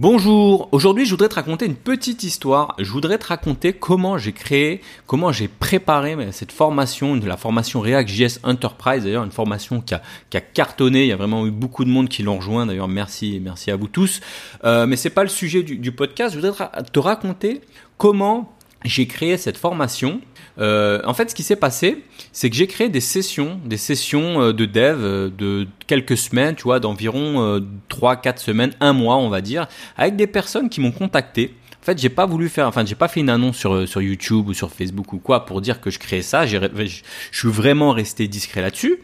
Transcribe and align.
Bonjour, 0.00 0.68
aujourd'hui 0.70 1.06
je 1.06 1.10
voudrais 1.10 1.28
te 1.28 1.34
raconter 1.34 1.66
une 1.66 1.74
petite 1.74 2.22
histoire. 2.22 2.76
Je 2.78 2.88
voudrais 2.88 3.18
te 3.18 3.26
raconter 3.26 3.72
comment 3.72 4.16
j'ai 4.16 4.30
créé, 4.30 4.80
comment 5.08 5.32
j'ai 5.32 5.48
préparé 5.48 6.16
cette 6.30 6.52
formation, 6.52 7.16
la 7.16 7.36
formation 7.36 7.80
React.js 7.80 8.38
Enterprise, 8.44 9.02
d'ailleurs 9.02 9.24
une 9.24 9.32
formation 9.32 9.80
qui 9.80 9.96
a, 9.96 10.40
cartonné, 10.40 11.02
il 11.02 11.08
y 11.08 11.12
a 11.12 11.16
vraiment 11.16 11.44
eu 11.48 11.50
beaucoup 11.50 11.84
de 11.84 11.90
monde 11.90 12.08
qui 12.08 12.22
l'ont 12.22 12.36
rejoint, 12.36 12.64
d'ailleurs 12.64 12.86
merci, 12.86 13.40
merci 13.42 13.72
à 13.72 13.76
vous 13.76 13.88
tous. 13.88 14.20
Euh, 14.62 14.86
mais 14.86 14.94
c'est 14.94 15.10
pas 15.10 15.24
le 15.24 15.28
sujet 15.28 15.64
du, 15.64 15.78
du 15.78 15.90
podcast, 15.90 16.32
je 16.32 16.38
voudrais 16.38 16.68
te 16.92 16.98
raconter 17.00 17.60
comment 17.96 18.56
j'ai 18.84 19.06
créé 19.06 19.36
cette 19.36 19.56
formation. 19.56 20.20
Euh, 20.58 21.00
en 21.04 21.14
fait, 21.14 21.30
ce 21.30 21.34
qui 21.34 21.42
s'est 21.42 21.56
passé, 21.56 22.04
c'est 22.32 22.50
que 22.50 22.56
j'ai 22.56 22.66
créé 22.66 22.88
des 22.88 23.00
sessions, 23.00 23.60
des 23.64 23.76
sessions 23.76 24.40
euh, 24.40 24.52
de 24.52 24.64
dev 24.64 24.98
euh, 25.00 25.30
de 25.36 25.68
quelques 25.86 26.16
semaines, 26.16 26.54
tu 26.54 26.64
vois, 26.64 26.80
d'environ 26.80 27.60
3-4 27.90 28.38
semaines, 28.38 28.72
un 28.80 28.92
mois, 28.92 29.16
on 29.16 29.28
va 29.28 29.40
dire, 29.40 29.68
avec 29.96 30.16
des 30.16 30.26
personnes 30.26 30.68
qui 30.68 30.80
m'ont 30.80 30.92
contacté. 30.92 31.54
En 31.80 31.84
fait, 31.84 31.98
j'ai 31.98 32.08
pas 32.08 32.26
voulu 32.26 32.48
faire, 32.48 32.66
enfin, 32.66 32.84
j'ai 32.84 32.96
pas 32.96 33.08
fait 33.08 33.20
une 33.20 33.30
annonce 33.30 33.56
sur, 33.56 33.88
sur 33.88 34.02
YouTube 34.02 34.48
ou 34.48 34.54
sur 34.54 34.70
Facebook 34.70 35.12
ou 35.12 35.18
quoi 35.18 35.46
pour 35.46 35.60
dire 35.60 35.80
que 35.80 35.90
je 35.90 35.98
créais 35.98 36.22
ça. 36.22 36.44
Je 36.44 36.58
suis 37.32 37.48
vraiment 37.48 37.92
resté 37.92 38.28
discret 38.28 38.60
là-dessus. 38.60 38.98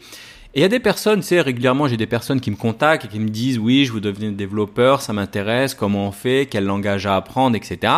Et 0.55 0.59
il 0.59 0.61
y 0.61 0.65
a 0.65 0.69
des 0.69 0.79
personnes, 0.79 1.19
tu 1.19 1.27
sais, 1.27 1.41
régulièrement, 1.41 1.85
j'ai 1.89 1.97
des 1.97 2.07
personnes 2.07 2.39
qui 2.39 2.49
me 2.49 2.55
contactent 2.55 3.03
et 3.03 3.07
qui 3.09 3.19
me 3.19 3.27
disent, 3.27 3.59
oui, 3.59 3.83
je 3.83 3.91
veux 3.91 3.99
devenir 3.99 4.31
développeur, 4.31 5.01
ça 5.01 5.11
m'intéresse, 5.11 5.73
comment 5.73 6.07
on 6.07 6.11
fait, 6.13 6.47
quel 6.49 6.63
langage 6.63 7.05
à 7.05 7.17
apprendre, 7.17 7.57
etc. 7.57 7.91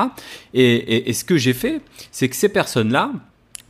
Et, 0.55 1.07
et 1.07 1.13
ce 1.13 1.23
que 1.23 1.38
j'ai 1.38 1.53
fait, 1.53 1.81
c'est 2.12 2.27
que 2.27 2.35
ces 2.35 2.49
personnes-là, 2.49 3.12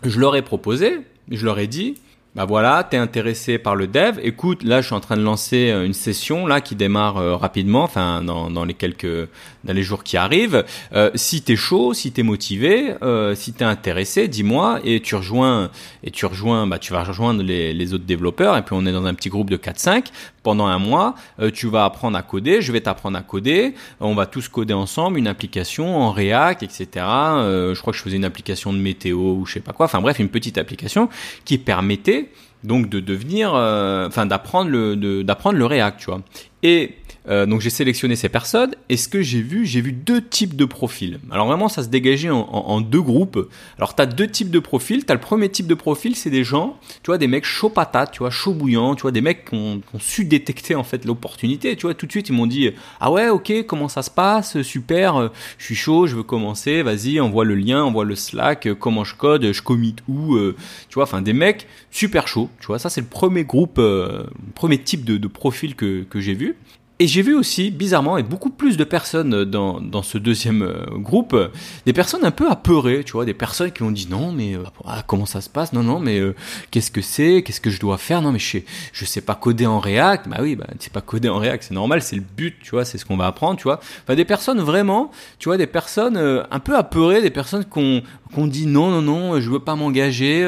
je 0.05 0.17
leur 0.21 0.37
ai 0.37 0.41
proposé, 0.41 1.01
je 1.29 1.43
leur 1.43 1.59
ai 1.59 1.67
dit, 1.67 1.95
bah 2.37 2.45
voilà, 2.45 2.83
t'es 2.83 2.97
intéressé 2.97 3.57
par 3.57 3.75
le 3.75 3.87
dev. 3.87 4.19
Écoute, 4.21 4.61
là, 4.61 4.81
je 4.81 4.85
suis 4.85 4.95
en 4.95 4.99
train 4.99 5.17
de 5.17 5.23
lancer 5.23 5.71
euh, 5.71 5.87
une 5.87 5.95
session 5.95 6.45
là 6.45 6.61
qui 6.61 6.75
démarre 6.75 7.17
euh, 7.17 7.35
rapidement, 7.35 7.81
enfin 7.81 8.21
dans, 8.21 8.51
dans 8.51 8.63
les 8.63 8.75
quelques 8.75 9.27
dans 9.63 9.73
les 9.73 9.81
jours 9.81 10.03
qui 10.03 10.17
arrivent. 10.17 10.63
Euh, 10.93 11.09
si 11.15 11.41
t'es 11.41 11.55
chaud, 11.55 11.95
si 11.95 12.11
t'es 12.11 12.21
motivé, 12.21 12.93
euh, 13.01 13.33
si 13.33 13.53
t'es 13.53 13.65
intéressé, 13.65 14.27
dis-moi 14.27 14.79
et 14.83 15.01
tu 15.01 15.15
rejoins 15.15 15.71
et 16.03 16.11
tu 16.11 16.27
rejoins, 16.27 16.67
bah 16.67 16.77
tu 16.77 16.93
vas 16.93 17.03
rejoindre 17.03 17.41
les, 17.41 17.73
les 17.73 17.93
autres 17.95 18.05
développeurs 18.05 18.55
et 18.55 18.61
puis 18.61 18.75
on 18.77 18.85
est 18.85 18.91
dans 18.91 19.05
un 19.05 19.15
petit 19.15 19.29
groupe 19.29 19.49
de 19.49 19.57
4-5 19.57 20.05
pendant 20.43 20.67
un 20.67 20.79
mois. 20.79 21.15
tu 21.53 21.67
vas 21.67 21.83
apprendre 21.83 22.17
à 22.17 22.21
coder, 22.21 22.61
je 22.61 22.71
vais 22.71 22.79
t'apprendre 22.79 23.17
à 23.17 23.21
coder. 23.21 23.73
On 23.99 24.15
va 24.15 24.25
tous 24.27 24.47
coder 24.47 24.73
ensemble 24.73 25.17
une 25.17 25.27
application 25.27 25.97
en 25.97 26.11
React, 26.11 26.63
etc. 26.63 26.87
je 26.95 27.79
crois 27.81 27.91
que 27.91 27.97
je 27.97 28.03
faisais 28.03 28.15
une 28.15 28.23
application 28.23 28.71
de 28.71 28.77
météo 28.77 29.17
ou 29.17 29.45
je 29.45 29.55
sais 29.55 29.59
pas 29.59 29.73
quoi. 29.73 29.87
Enfin 29.87 29.99
bref, 29.99 30.19
une 30.19 30.29
petite 30.29 30.57
application 30.57 31.09
qui 31.43 31.57
permettait 31.57 32.26
donc 32.67 32.89
de 32.89 32.99
devenir, 32.99 33.53
euh, 33.55 34.07
enfin 34.07 34.25
d'apprendre 34.25 34.69
le, 34.69 35.23
d'apprendre 35.23 35.57
le 35.57 35.65
React, 35.65 35.99
tu 35.99 36.05
vois. 36.05 36.21
Et 36.63 36.95
euh, 37.29 37.45
donc 37.45 37.61
j'ai 37.61 37.69
sélectionné 37.69 38.15
ces 38.15 38.29
personnes 38.29 38.73
et 38.89 38.97
ce 38.97 39.09
que 39.09 39.21
j'ai 39.21 39.41
vu, 39.41 39.65
j'ai 39.65 39.81
vu 39.81 39.91
deux 39.91 40.21
types 40.21 40.55
de 40.55 40.65
profils? 40.65 41.19
Alors 41.31 41.47
vraiment 41.47 41.67
ça 41.67 41.83
se 41.83 41.89
dégageait 41.89 42.29
en, 42.29 42.81
deux 42.81 43.01
groupes. 43.01 43.49
Alors 43.77 43.95
tu 43.95 44.01
as 44.01 44.05
deux 44.05 44.27
types 44.27 44.49
de 44.49 44.59
profils. 44.59 45.05
Tu 45.05 45.11
as 45.11 45.15
le 45.15 45.21
premier 45.21 45.49
type 45.49 45.67
de 45.67 45.73
profil, 45.73 46.15
c'est 46.15 46.29
des 46.29 46.43
gens, 46.43 46.77
tu 47.03 47.07
vois, 47.07 47.17
des 47.17 47.27
mecs 47.27 47.45
chaud 47.45 47.69
patates, 47.69 48.11
tu 48.11 48.19
vois, 48.19 48.29
chaud 48.29 48.53
bouillant, 48.53 48.95
tu 48.95 49.01
vois, 49.01 49.11
des 49.11 49.21
mecs 49.21 49.49
qui 49.49 49.55
ont, 49.55 49.81
su 49.99 50.25
détecter 50.25 50.75
en 50.75 50.83
fait 50.83 51.05
l'opportunité. 51.05 51.75
Tu 51.75 51.83
vois, 51.83 51.93
tout 51.93 52.05
de 52.05 52.11
suite 52.11 52.29
ils 52.29 52.33
m'ont 52.33 52.47
dit 52.47 52.69
ah 52.99 53.11
ouais 53.11 53.29
ok 53.29 53.65
comment 53.65 53.89
ça 53.89 54.01
se 54.01 54.11
passe, 54.11 54.61
super, 54.61 55.31
je 55.57 55.65
suis 55.65 55.75
chaud, 55.75 56.07
je 56.07 56.15
veux 56.15 56.23
commencer, 56.23 56.81
vas-y 56.81 57.19
envoie 57.19 57.45
le 57.45 57.55
lien, 57.55 57.83
envoie 57.83 58.05
le 58.05 58.15
Slack, 58.15 58.69
comment 58.79 59.03
je 59.03 59.15
code, 59.15 59.51
je 59.51 59.61
commit 59.61 59.95
où, 60.07 60.35
euh, 60.35 60.55
tu 60.89 60.95
vois, 60.95 61.03
enfin 61.03 61.21
des 61.21 61.33
mecs 61.33 61.67
super 61.91 62.27
chauds. 62.27 62.49
Tu 62.59 62.67
vois, 62.67 62.79
ça 62.79 62.89
c'est 62.89 63.01
le 63.01 63.07
premier 63.07 63.43
groupe, 63.43 63.79
euh, 63.79 64.23
premier 64.55 64.77
type 64.77 65.03
de, 65.03 65.27
profil 65.27 65.75
que 65.75 66.05
j'ai 66.15 66.33
vu. 66.33 66.55
Et 66.99 67.05
j'ai 67.05 67.21
vu 67.21 67.35
aussi, 67.35 67.69
bizarrement, 67.69 68.17
et 68.17 68.23
beaucoup 68.23 68.49
plus 68.49 68.75
de 68.75 68.83
personnes 68.83 69.45
dans, 69.45 69.79
dans 69.79 70.01
ce 70.01 70.17
deuxième 70.17 70.63
euh, 70.63 70.83
groupe, 70.93 71.37
des 71.85 71.93
personnes 71.93 72.25
un 72.25 72.31
peu 72.31 72.49
apeurées, 72.49 73.03
tu 73.03 73.11
vois, 73.11 73.23
des 73.23 73.35
personnes 73.35 73.71
qui 73.71 73.83
ont 73.83 73.91
dit 73.91 74.07
non, 74.09 74.31
mais 74.31 74.55
euh, 74.55 74.63
ah, 74.83 75.03
comment 75.05 75.27
ça 75.27 75.41
se 75.41 75.49
passe? 75.49 75.73
Non, 75.73 75.83
non, 75.83 75.99
mais 75.99 76.17
euh, 76.17 76.33
qu'est-ce 76.71 76.89
que 76.89 77.01
c'est? 77.01 77.43
Qu'est-ce 77.43 77.61
que 77.61 77.69
je 77.69 77.79
dois 77.79 77.99
faire? 77.99 78.23
Non, 78.23 78.31
mais 78.31 78.39
je 78.39 78.49
sais, 78.49 78.65
je 78.93 79.05
sais 79.05 79.21
pas 79.21 79.35
coder 79.35 79.67
en 79.67 79.79
React. 79.79 80.27
Bah 80.27 80.37
oui, 80.41 80.55
bah 80.55 80.65
tu 80.71 80.85
sais 80.85 80.89
pas 80.89 81.01
coder 81.01 81.29
en 81.29 81.37
React, 81.37 81.65
c'est 81.67 81.75
normal, 81.75 82.01
c'est 82.01 82.15
le 82.15 82.23
but, 82.23 82.55
tu 82.63 82.71
vois, 82.71 82.83
c'est 82.83 82.97
ce 82.97 83.05
qu'on 83.05 83.17
va 83.17 83.27
apprendre, 83.27 83.57
tu 83.57 83.63
vois. 83.63 83.79
Enfin, 84.03 84.15
des 84.15 84.25
personnes 84.25 84.59
vraiment, 84.59 85.11
tu 85.37 85.49
vois, 85.49 85.57
des 85.57 85.67
personnes 85.67 86.17
un 86.17 86.59
peu 86.59 86.75
apeurées, 86.75 87.21
des 87.21 87.29
personnes 87.29 87.65
qui 87.65 87.77
ont, 87.77 88.01
qu'on 88.33 88.47
dit 88.47 88.65
non, 88.65 88.89
non, 88.89 89.01
non, 89.01 89.39
je 89.39 89.49
veux 89.49 89.59
pas 89.59 89.75
m'engager. 89.75 90.41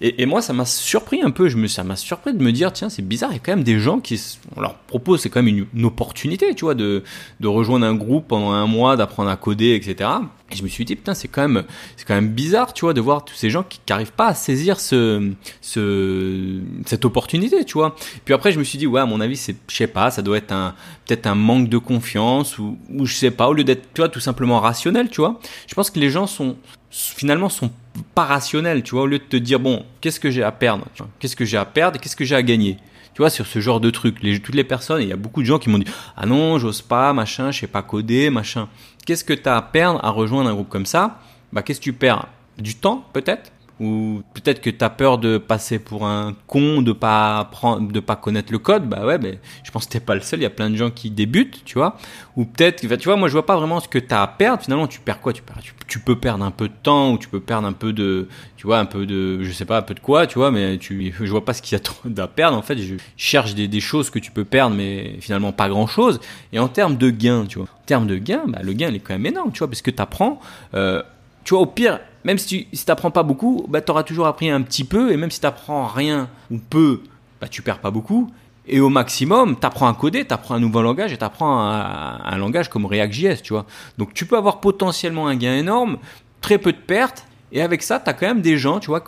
Et, 0.00 0.22
et, 0.22 0.26
moi, 0.26 0.42
ça 0.42 0.52
m'a 0.52 0.64
surpris 0.64 1.22
un 1.22 1.30
peu. 1.30 1.48
Je 1.48 1.56
me, 1.56 1.66
ça 1.66 1.84
m'a 1.84 1.96
surpris 1.96 2.34
de 2.34 2.42
me 2.42 2.52
dire, 2.52 2.72
tiens, 2.72 2.88
c'est 2.88 3.06
bizarre. 3.06 3.30
Il 3.32 3.34
y 3.34 3.38
a 3.38 3.40
quand 3.40 3.52
même 3.52 3.64
des 3.64 3.78
gens 3.78 4.00
qui, 4.00 4.20
on 4.56 4.60
leur 4.60 4.74
propose, 4.74 5.20
c'est 5.20 5.30
quand 5.30 5.42
même 5.42 5.48
une 5.48 5.64
une, 5.74 5.84
opportunité, 5.84 6.54
tu 6.54 6.64
vois, 6.64 6.74
de, 6.74 7.02
de 7.40 7.48
rejoindre 7.48 7.86
un 7.86 7.94
groupe 7.94 8.28
pendant 8.28 8.52
un 8.52 8.66
mois, 8.66 8.96
d'apprendre 8.96 9.30
à 9.30 9.36
coder, 9.36 9.74
etc. 9.74 10.10
Et 10.50 10.56
je 10.56 10.62
me 10.62 10.68
suis 10.68 10.84
dit, 10.84 10.96
putain, 10.96 11.14
c'est 11.14 11.28
quand 11.28 11.42
même, 11.42 11.64
c'est 11.96 12.06
quand 12.06 12.14
même 12.14 12.28
bizarre, 12.28 12.72
tu 12.72 12.84
vois, 12.84 12.94
de 12.94 13.00
voir 13.00 13.24
tous 13.24 13.34
ces 13.34 13.50
gens 13.50 13.62
qui 13.62 13.80
n'arrivent 13.88 14.12
pas 14.12 14.28
à 14.28 14.34
saisir 14.34 14.80
ce, 14.80 15.32
ce, 15.60 16.60
cette 16.86 17.04
opportunité, 17.04 17.64
tu 17.64 17.74
vois. 17.74 17.96
Puis 18.24 18.34
après, 18.34 18.52
je 18.52 18.58
me 18.58 18.64
suis 18.64 18.78
dit, 18.78 18.86
ouais, 18.86 19.00
à 19.00 19.06
mon 19.06 19.20
avis, 19.20 19.36
c'est, 19.36 19.56
je 19.68 19.76
sais 19.76 19.86
pas, 19.86 20.10
ça 20.10 20.22
doit 20.22 20.36
être 20.36 20.52
un, 20.52 20.74
peut-être 21.06 21.26
un 21.26 21.34
manque 21.34 21.68
de 21.68 21.78
confiance 21.78 22.58
ou, 22.58 22.78
ou 22.90 23.06
je 23.06 23.14
sais 23.14 23.30
pas, 23.30 23.48
au 23.48 23.52
lieu 23.52 23.64
d'être, 23.64 23.92
tu 23.94 24.00
vois, 24.00 24.08
tout 24.08 24.20
simplement 24.20 24.60
rationnel, 24.60 25.08
tu 25.08 25.20
vois. 25.20 25.40
Je 25.66 25.74
pense 25.74 25.90
que 25.90 25.98
les 25.98 26.10
gens 26.10 26.26
sont, 26.26 26.56
finalement, 26.94 27.48
sont 27.48 27.72
pas 28.14 28.24
rationnels, 28.24 28.82
tu 28.82 28.92
vois, 28.92 29.02
au 29.02 29.06
lieu 29.06 29.18
de 29.18 29.24
te 29.24 29.36
dire, 29.36 29.58
bon, 29.58 29.84
qu'est-ce 30.00 30.20
que 30.20 30.30
j'ai 30.30 30.44
à 30.44 30.52
perdre, 30.52 30.86
qu'est-ce 31.18 31.34
que 31.34 31.44
j'ai 31.44 31.56
à 31.56 31.64
perdre 31.64 31.98
qu'est-ce 31.98 32.16
que 32.16 32.24
j'ai 32.24 32.36
à 32.36 32.42
gagner? 32.42 32.78
Tu 33.14 33.22
vois, 33.22 33.30
sur 33.30 33.46
ce 33.46 33.60
genre 33.60 33.80
de 33.80 33.90
truc. 33.90 34.16
Toutes 34.42 34.54
les 34.54 34.64
personnes, 34.64 35.02
il 35.02 35.08
y 35.08 35.12
a 35.12 35.16
beaucoup 35.16 35.40
de 35.40 35.46
gens 35.46 35.58
qui 35.58 35.70
m'ont 35.70 35.78
dit 35.78 35.86
Ah 36.16 36.26
non, 36.26 36.58
j'ose 36.58 36.82
pas, 36.82 37.12
machin, 37.12 37.52
je 37.52 37.60
sais 37.60 37.66
pas 37.68 37.82
coder, 37.82 38.28
machin. 38.30 38.68
Qu'est-ce 39.06 39.24
que 39.24 39.32
tu 39.32 39.48
as 39.48 39.56
à 39.56 39.62
perdre 39.62 40.04
à 40.04 40.10
rejoindre 40.10 40.50
un 40.50 40.54
groupe 40.54 40.68
comme 40.68 40.86
ça? 40.86 41.20
Bah, 41.52 41.62
qu'est-ce 41.62 41.78
que 41.78 41.84
tu 41.84 41.92
perds? 41.92 42.26
Du 42.58 42.74
temps, 42.74 43.06
peut-être? 43.12 43.52
Ou 43.84 44.22
peut-être 44.32 44.62
que 44.62 44.70
tu 44.70 44.82
as 44.82 44.88
peur 44.88 45.18
de 45.18 45.36
passer 45.36 45.78
pour 45.78 46.06
un 46.06 46.34
con, 46.46 46.80
de 46.80 46.92
pas 46.92 47.40
apprendre, 47.40 47.92
de 47.92 48.00
pas 48.00 48.16
connaître 48.16 48.50
le 48.50 48.58
code, 48.58 48.88
bah 48.88 49.04
ouais, 49.04 49.18
mais 49.18 49.38
je 49.62 49.70
pense 49.70 49.84
que 49.84 49.92
t'es 49.92 50.00
pas 50.00 50.14
le 50.14 50.22
seul, 50.22 50.40
il 50.40 50.42
y 50.42 50.46
a 50.46 50.50
plein 50.50 50.70
de 50.70 50.76
gens 50.76 50.90
qui 50.90 51.10
débutent, 51.10 51.62
tu 51.64 51.74
vois. 51.74 51.98
Ou 52.36 52.46
peut-être, 52.46 52.80
tu 52.80 53.04
vois, 53.04 53.16
moi 53.16 53.28
je 53.28 53.34
vois 53.34 53.44
pas 53.44 53.56
vraiment 53.56 53.80
ce 53.80 53.88
que 53.88 53.98
tu 53.98 54.14
as 54.14 54.22
à 54.22 54.26
perdre, 54.26 54.62
finalement 54.62 54.86
tu 54.86 55.00
perds 55.00 55.20
quoi? 55.20 55.34
Tu, 55.34 55.42
perds, 55.42 55.58
tu, 55.86 55.98
peux 55.98 56.18
perdre 56.18 56.44
un 56.44 56.50
peu 56.50 56.68
de 56.68 56.74
temps, 56.82 57.12
ou 57.12 57.18
tu 57.18 57.28
peux 57.28 57.40
perdre 57.40 57.68
un 57.68 57.72
peu 57.72 57.92
de, 57.92 58.26
tu 58.56 58.66
vois, 58.66 58.78
un 58.78 58.86
peu 58.86 59.04
de, 59.04 59.42
je 59.42 59.52
sais 59.52 59.66
pas, 59.66 59.78
un 59.78 59.82
peu 59.82 59.94
de 59.94 60.00
quoi, 60.00 60.26
tu 60.26 60.38
vois, 60.38 60.50
mais 60.50 60.78
tu, 60.78 61.12
je 61.12 61.30
vois 61.30 61.44
pas 61.44 61.52
ce 61.52 61.60
qu'il 61.60 61.78
y 61.78 61.80
a 61.80 62.22
à 62.22 62.28
perdre, 62.28 62.56
en 62.56 62.62
fait, 62.62 62.78
je 62.78 62.94
cherche 63.18 63.54
des, 63.54 63.68
des 63.68 63.80
choses 63.80 64.08
que 64.08 64.18
tu 64.18 64.30
peux 64.30 64.46
perdre, 64.46 64.74
mais 64.74 65.18
finalement 65.20 65.52
pas 65.52 65.68
grand 65.68 65.86
chose. 65.86 66.20
Et 66.54 66.58
en 66.58 66.68
termes 66.68 66.96
de 66.96 67.10
gain, 67.10 67.44
tu 67.46 67.58
vois, 67.58 67.68
en 67.68 67.84
termes 67.84 68.06
de 68.06 68.16
gain, 68.16 68.44
bah, 68.46 68.60
le 68.62 68.72
gain 68.72 68.88
il 68.88 68.96
est 68.96 69.00
quand 69.00 69.12
même 69.12 69.26
énorme, 69.26 69.52
tu 69.52 69.58
vois, 69.58 69.68
parce 69.68 69.82
que 69.82 69.90
tu 69.90 70.00
apprends, 70.00 70.40
euh, 70.72 71.02
tu 71.44 71.52
vois, 71.52 71.62
au 71.62 71.66
pire, 71.66 72.00
même 72.24 72.38
si 72.38 72.46
tu 72.46 72.76
si 72.76 72.84
t'apprends 72.84 73.10
pas 73.10 73.22
beaucoup, 73.22 73.66
bah, 73.68 73.80
tu 73.80 73.90
auras 73.90 74.02
toujours 74.02 74.26
appris 74.26 74.50
un 74.50 74.62
petit 74.62 74.84
peu, 74.84 75.12
et 75.12 75.16
même 75.16 75.30
si 75.30 75.40
tu 75.40 75.46
apprends 75.46 75.86
rien 75.86 76.28
ou 76.50 76.58
peu, 76.58 77.02
bah, 77.40 77.48
tu 77.48 77.62
perds 77.62 77.78
pas 77.78 77.90
beaucoup. 77.90 78.30
Et 78.66 78.80
au 78.80 78.88
maximum, 78.88 79.58
tu 79.60 79.66
apprends 79.66 79.88
à 79.88 79.94
coder, 79.94 80.26
tu 80.26 80.32
apprends 80.32 80.54
un 80.54 80.60
nouveau 80.60 80.80
langage 80.80 81.12
et 81.12 81.18
tu 81.18 81.24
apprends 81.24 81.60
un, 81.60 82.36
langage 82.38 82.70
comme 82.70 82.86
React.js, 82.86 83.42
tu 83.42 83.52
vois. 83.52 83.66
Donc 83.98 84.14
tu 84.14 84.24
peux 84.24 84.38
avoir 84.38 84.60
potentiellement 84.60 85.28
un 85.28 85.36
gain 85.36 85.54
énorme, 85.54 85.98
très 86.40 86.56
peu 86.56 86.72
de 86.72 86.78
pertes, 86.78 87.26
et 87.52 87.60
avec 87.60 87.82
ça, 87.82 88.00
tu 88.00 88.08
as 88.08 88.14
quand 88.14 88.26
même 88.26 88.40
des 88.40 88.56
gens, 88.56 88.80
tu 88.80 88.86
vois, 88.86 89.04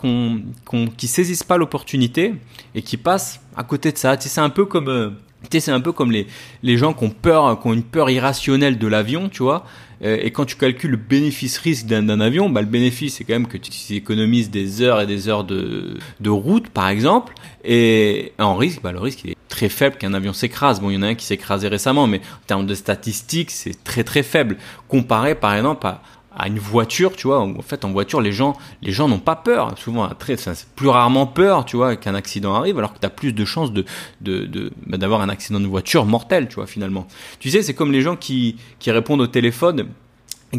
qui 0.96 1.08
saisissent 1.08 1.42
pas 1.42 1.56
l'opportunité 1.56 2.34
et 2.74 2.82
qui 2.82 2.96
passent 2.96 3.40
à 3.56 3.64
côté 3.64 3.90
de 3.92 3.98
ça. 3.98 4.16
C'est 4.20 4.40
un 4.40 4.50
peu 4.50 4.66
comme... 4.66 4.88
Euh, 4.88 5.10
c'est 5.50 5.70
un 5.72 5.80
peu 5.80 5.92
comme 5.92 6.12
les, 6.12 6.26
les 6.62 6.76
gens 6.76 6.92
qui 6.92 7.04
ont 7.04 7.10
peur, 7.10 7.60
qui 7.60 7.68
ont 7.68 7.72
une 7.72 7.82
peur 7.82 8.10
irrationnelle 8.10 8.78
de 8.78 8.86
l'avion, 8.86 9.28
tu 9.28 9.42
vois. 9.42 9.64
Euh, 10.04 10.18
et 10.20 10.30
quand 10.30 10.44
tu 10.44 10.56
calcules 10.56 10.90
le 10.90 10.96
bénéfice-risque 10.96 11.86
d'un 11.86 12.20
avion, 12.20 12.50
bah, 12.50 12.60
le 12.60 12.66
bénéfice, 12.66 13.16
c'est 13.16 13.24
quand 13.24 13.32
même 13.32 13.46
que 13.46 13.56
tu 13.56 13.94
économises 13.94 14.50
des 14.50 14.82
heures 14.82 15.00
et 15.00 15.06
des 15.06 15.28
heures 15.28 15.44
de, 15.44 15.98
de 16.20 16.30
route, 16.30 16.68
par 16.68 16.88
exemple. 16.88 17.34
Et 17.64 18.32
en 18.38 18.56
risque, 18.56 18.82
bah, 18.82 18.92
le 18.92 18.98
risque, 18.98 19.24
il 19.24 19.30
est 19.30 19.36
très 19.48 19.68
faible 19.68 19.96
qu'un 19.96 20.12
avion 20.12 20.32
s'écrase. 20.32 20.80
Bon, 20.80 20.90
il 20.90 20.94
y 20.94 20.98
en 20.98 21.02
a 21.02 21.08
un 21.08 21.14
qui 21.14 21.24
s'est 21.24 21.34
écrasé 21.34 21.68
récemment, 21.68 22.06
mais 22.06 22.18
en 22.18 22.46
termes 22.46 22.66
de 22.66 22.74
statistiques, 22.74 23.50
c'est 23.50 23.82
très 23.84 24.04
très 24.04 24.22
faible. 24.22 24.58
Comparé, 24.88 25.34
par 25.34 25.54
exemple, 25.54 25.86
à, 25.86 26.02
à 26.36 26.48
une 26.48 26.58
voiture, 26.58 27.16
tu 27.16 27.26
vois. 27.26 27.40
En 27.40 27.62
fait, 27.62 27.84
en 27.84 27.92
voiture, 27.92 28.20
les 28.20 28.32
gens, 28.32 28.56
les 28.82 28.92
gens 28.92 29.08
n'ont 29.08 29.18
pas 29.18 29.36
peur. 29.36 29.76
Souvent, 29.78 30.08
très, 30.18 30.36
plus 30.76 30.88
rarement 30.88 31.26
peur, 31.26 31.64
tu 31.64 31.76
vois, 31.76 31.96
qu'un 31.96 32.14
accident 32.14 32.54
arrive, 32.54 32.78
alors 32.78 32.92
que 32.92 32.98
tu 32.98 33.06
as 33.06 33.10
plus 33.10 33.32
de 33.32 33.44
chances 33.44 33.72
de, 33.72 33.84
de, 34.20 34.44
de 34.44 34.72
bah, 34.86 34.98
d'avoir 34.98 35.22
un 35.22 35.28
accident 35.28 35.60
de 35.60 35.66
voiture 35.66 36.04
mortel, 36.04 36.48
tu 36.48 36.56
vois, 36.56 36.66
finalement. 36.66 37.06
Tu 37.40 37.50
sais, 37.50 37.62
c'est 37.62 37.74
comme 37.74 37.92
les 37.92 38.02
gens 38.02 38.16
qui, 38.16 38.56
qui 38.78 38.90
répondent 38.90 39.20
au 39.20 39.26
téléphone 39.26 39.88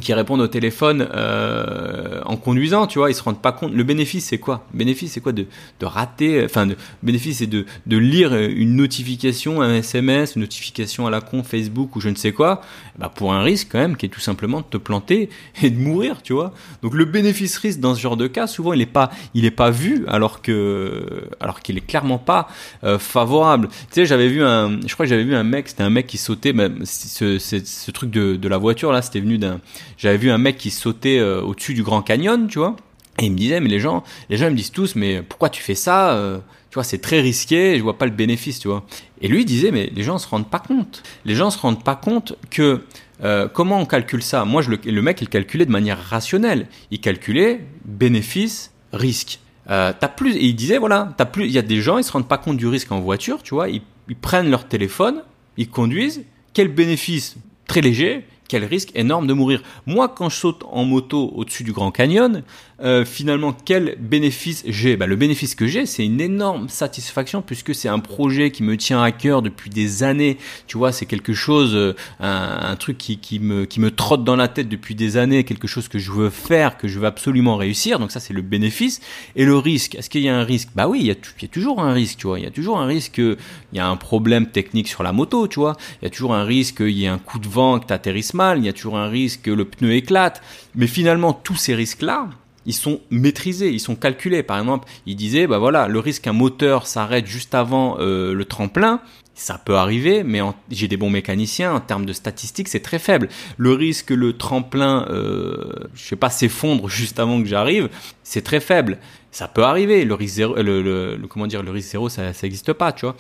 qui 0.02 0.14
répondent 0.14 0.42
au 0.42 0.48
téléphone 0.48 1.08
euh, 1.14 2.22
en 2.26 2.36
conduisant, 2.36 2.88
tu 2.88 3.00
vois, 3.00 3.10
ils 3.10 3.16
se 3.16 3.24
rendent 3.24 3.42
pas 3.42 3.52
compte. 3.52 3.74
Le 3.74 3.84
bénéfice, 3.84 4.26
c'est 4.26 4.38
quoi? 4.38 4.66
Le 4.74 4.80
bénéfice, 4.80 5.14
c'est 5.14 5.22
quoi 5.22 5.32
de, 5.32 5.46
de 5.80 5.86
rater 5.86 6.44
Enfin, 6.44 6.66
le 6.66 6.76
bénéfice, 7.02 7.38
c'est 7.40 7.48
de, 7.48 7.66
de 7.86 7.98
lire 7.98 8.36
une 8.36 8.76
notification, 8.76 9.62
un 9.62 9.76
SMS, 9.76 10.36
une 10.36 10.42
notification 10.42 11.08
à 11.08 11.10
la 11.10 11.22
con, 11.22 11.42
Facebook 11.42 11.96
ou 11.96 12.02
je 12.02 12.10
ne 12.10 12.16
sais 12.16 12.32
quoi, 12.32 12.62
bah 13.00 13.12
pour 13.14 13.34
un 13.34 13.42
risque 13.42 13.70
quand 13.72 13.80
même 13.80 13.96
qui 13.96 14.06
est 14.06 14.10
tout 14.10 14.20
simplement 14.20 14.60
de 14.60 14.66
te 14.66 14.78
planter 14.78 15.30
et 15.64 15.70
de 15.70 15.80
mourir, 15.80 16.22
tu 16.22 16.34
vois. 16.34 16.54
Donc 16.82 16.94
le 16.94 17.06
bénéfice-risque 17.06 17.80
dans 17.80 17.96
ce 17.96 18.02
genre 18.02 18.18
de 18.18 18.28
cas, 18.28 18.46
souvent, 18.46 18.74
il 18.74 18.82
est 18.82 18.86
pas, 18.86 19.10
il 19.34 19.46
est 19.46 19.52
pas 19.52 19.72
vu 19.72 20.06
alors 20.08 20.42
que, 20.42 21.24
alors 21.40 21.62
qu'il 21.62 21.78
est 21.78 21.86
clairement 21.86 22.20
pas 22.20 22.50
euh, 22.84 23.00
favorable. 23.00 23.70
Tu 23.70 23.86
sais, 23.92 24.06
j'avais 24.06 24.28
vu 24.28 24.44
un, 24.44 24.80
je 24.86 24.94
crois 24.94 25.06
que 25.06 25.10
j'avais 25.10 25.24
vu 25.24 25.36
un 25.36 25.44
mec, 25.44 25.70
c'était 25.70 25.84
un 25.84 25.90
mec 25.90 26.08
qui 26.08 26.18
sautait, 26.18 26.54
bah, 26.54 26.68
ce, 26.84 27.40
ce, 27.40 27.60
ce 27.64 27.92
truc 27.92 28.12
de, 28.12 28.36
de 28.36 28.48
la 28.48 28.58
voiture 28.58 28.92
là, 28.92 29.02
c'était 29.02 29.22
venu 29.22 29.38
d'un 29.38 29.60
j'avais 29.98 30.18
vu 30.18 30.32
un 30.32 30.38
mec 30.38 30.58
qui 30.58 30.72
sautait 30.72 31.20
euh, 31.20 31.42
au-dessus 31.42 31.74
du 31.74 31.84
Grand 31.84 32.02
Canyon, 32.02 32.48
tu 32.48 32.60
vois. 32.60 32.76
Et 33.20 33.26
il 33.26 33.32
me 33.32 33.38
disait, 33.38 33.60
mais 33.60 33.70
les 33.70 33.80
gens, 33.80 34.04
les 34.30 34.38
gens 34.38 34.50
me 34.50 34.56
disent 34.56 34.72
tous, 34.72 34.96
mais 34.96 35.22
pourquoi 35.24 35.50
tu 35.50 35.64
fais 35.64 35.76
ça 35.76 36.14
euh, 36.14 36.38
Tu 36.70 36.76
vois, 36.76 36.84
c'est 36.84 37.00
très 37.00 37.20
risqué, 37.20 37.78
je 37.78 37.84
vois 37.84 37.98
pas 37.98 38.06
le 38.06 38.12
bénéfice, 38.12 38.60
tu 38.60 38.68
vois. 38.68 38.86
Et 39.22 39.28
lui 39.28 39.44
disait, 39.44 39.72
mais 39.72 39.92
les 39.94 40.04
gens 40.04 40.18
se 40.20 40.28
rendent 40.28 40.50
pas 40.50 40.60
compte. 40.60 41.02
Les 41.26 41.34
gens 41.34 41.50
se 41.50 41.58
rendent 41.58 41.84
pas 41.84 41.96
compte 41.96 42.36
que 42.52 42.84
euh, 43.24 43.48
comment 43.48 43.80
on 43.80 43.86
calcule 43.86 44.22
ça? 44.22 44.46
Moi, 44.46 44.62
je 44.62 44.70
le, 44.70 45.02
mec, 45.02 45.22
il 45.22 45.30
calculait 45.30 45.66
de 45.66 45.72
manière 45.72 46.00
rationnelle. 46.00 46.68
Il 46.92 47.02
calculait 47.02 47.62
bénéfice, 47.86 48.72
risque. 48.94 49.40
Euh, 49.70 49.92
plus, 50.16 50.36
et 50.36 50.46
il 50.46 50.56
disait, 50.56 50.78
voilà, 50.78 51.14
t'as 51.18 51.26
plus, 51.26 51.46
il 51.46 51.52
y 51.52 51.58
a 51.58 51.64
des 51.64 51.82
gens, 51.82 51.98
ils 51.98 52.04
se 52.04 52.12
rendent 52.12 52.28
pas 52.28 52.38
compte 52.38 52.58
du 52.58 52.68
risque 52.68 52.92
en 52.92 53.00
voiture, 53.00 53.42
tu 53.42 53.56
vois. 53.56 53.70
Ils, 53.70 53.82
ils 54.08 54.16
prennent 54.16 54.50
leur 54.50 54.68
téléphone, 54.68 55.24
ils 55.58 55.70
conduisent. 55.70 56.24
Quel 56.54 56.68
bénéfice? 56.68 57.36
Très 57.68 57.82
léger 57.82 58.26
quel 58.48 58.66
risque 58.66 58.92
énorme 58.96 59.28
de 59.28 59.34
mourir. 59.34 59.62
Moi, 59.86 60.10
quand 60.10 60.30
je 60.30 60.38
saute 60.38 60.64
en 60.70 60.86
moto 60.86 61.32
au-dessus 61.36 61.64
du 61.64 61.74
Grand 61.74 61.92
Canyon, 61.92 62.44
euh, 62.80 63.06
finalement, 63.06 63.56
quel 63.66 63.98
bénéfice 64.00 64.64
j'ai 64.68 64.98
bah, 64.98 65.08
Le 65.08 65.16
bénéfice 65.16 65.56
que 65.56 65.66
j'ai, 65.66 65.86
c'est 65.86 66.06
une 66.06 66.22
énorme 66.22 66.70
satisfaction 66.70 67.42
puisque 67.42 67.74
c'est 67.74 67.90
un 67.90 68.00
projet 68.00 68.52
qui 68.52 68.62
me 68.62 68.78
tient 68.78 69.02
à 69.02 69.12
cœur 69.12 69.42
depuis 69.42 69.70
des 69.70 70.04
années. 70.04 70.38
Tu 70.68 70.78
vois, 70.78 70.92
c'est 70.92 71.08
quelque 71.08 71.34
chose, 71.34 71.74
euh, 71.74 71.96
un, 72.20 72.60
un, 72.62 72.76
truc 72.76 72.98
qui, 72.98 73.18
qui, 73.18 73.40
me, 73.40 73.66
qui 73.66 73.80
me 73.80 73.90
trotte 73.90 74.24
dans 74.24 74.36
la 74.36 74.48
tête 74.48 74.70
depuis 74.70 74.94
des 74.94 75.18
années, 75.18 75.44
quelque 75.44 75.68
chose 75.68 75.88
que 75.88 75.98
je 75.98 76.12
veux 76.12 76.30
faire, 76.30 76.78
que 76.78 76.88
je 76.88 77.00
veux 77.00 77.08
absolument 77.08 77.56
réussir. 77.56 77.98
Donc 77.98 78.12
ça, 78.12 78.20
c'est 78.20 78.34
le 78.34 78.44
bénéfice. 78.44 79.02
Et 79.36 79.46
le 79.46 79.58
risque, 79.58 79.96
est-ce 79.96 80.10
qu'il 80.10 80.22
y 80.22 80.30
a 80.30 80.38
un 80.38 80.44
risque? 80.44 80.70
Bah 80.76 80.88
oui, 80.88 81.00
il 81.02 81.08
y, 81.08 81.12
a, 81.12 81.16
il 81.16 81.44
y 81.44 81.46
a 81.46 81.50
toujours 81.50 81.82
un 81.82 81.94
risque, 81.94 82.20
tu 82.20 82.28
vois. 82.28 82.40
Il 82.40 82.44
y 82.44 82.48
a 82.48 82.52
toujours 82.52 82.78
un 82.78 82.86
risque, 82.86 83.18
il 83.18 83.38
y 83.74 83.80
a 83.80 83.88
un 83.88 83.98
problème 83.98 84.48
technique 84.48 84.88
sur 84.88 85.02
la 85.02 85.14
moto, 85.14 85.48
tu 85.48 85.60
vois. 85.60 85.78
Il 86.02 86.06
y 86.06 86.08
a 86.08 86.12
toujours 86.12 86.36
un 86.36 86.44
risque 86.44 86.78
qu'il 86.78 86.92
y 86.92 87.06
ait 87.06 87.08
un 87.08 87.18
coup 87.18 87.40
de 87.40 87.48
vent, 87.48 87.80
que 87.80 87.88
tu 87.88 87.94
atterrisses 87.94 88.36
mal. 88.36 88.60
Il 88.60 88.66
y 88.66 88.70
a 88.70 88.74
toujours 88.74 88.98
un 88.98 89.08
risque 89.08 89.42
que 89.44 89.52
le 89.52 89.66
pneu 89.66 89.94
éclate. 89.94 90.44
Mais 90.76 90.86
finalement, 90.86 91.34
tous 91.34 91.56
ces 91.56 91.74
risques-là, 91.74 92.30
ils 92.68 92.74
sont 92.74 93.00
maîtrisés, 93.10 93.72
ils 93.72 93.80
sont 93.80 93.96
calculés. 93.96 94.44
Par 94.44 94.60
exemple, 94.60 94.88
il 95.08 95.16
disait, 95.16 95.48
bah 95.48 95.58
voilà, 95.58 95.88
le 95.88 96.00
risque 96.00 96.24
qu'un 96.24 96.34
moteur 96.34 96.86
s'arrête 96.86 97.26
juste 97.26 97.56
avant 97.56 97.98
euh, 98.00 98.34
le 98.34 98.46
tremplin, 98.46 99.02
ça 99.34 99.58
peut 99.64 99.76
arriver, 99.76 100.24
mais 100.24 100.42
j'ai 100.70 100.88
des 100.88 100.98
bons 100.98 101.10
mécaniciens. 101.10 101.74
En 101.74 101.80
termes 101.80 102.06
de 102.06 102.14
statistiques, 102.14 102.68
c'est 102.68 102.82
très 102.82 103.00
faible. 103.00 103.30
Le 103.56 103.72
risque 103.72 104.08
que 104.08 104.14
le 104.14 104.34
tremplin, 104.34 105.08
euh, 105.10 105.72
je 105.96 106.04
sais 106.04 106.16
pas, 106.16 106.30
s'effondre 106.30 106.90
juste 106.90 107.20
avant 107.20 107.42
que 107.42 107.48
j'arrive, 107.48 107.90
c'est 108.24 108.44
très 108.44 108.60
faible. 108.60 108.98
Ça 109.32 109.48
peut 109.48 109.64
arriver. 109.64 110.04
Le 110.04 110.14
risque 110.14 110.36
zéro, 110.36 110.56
le, 110.58 111.18
comment 111.30 111.48
dire, 111.48 111.64
le 111.64 111.72
risque 111.72 111.92
zéro, 111.92 112.10
ça, 112.10 112.34
ça 112.34 112.48
existe 112.48 112.74
pas, 112.74 112.92
tu 112.92 113.06
vois. 113.06 113.16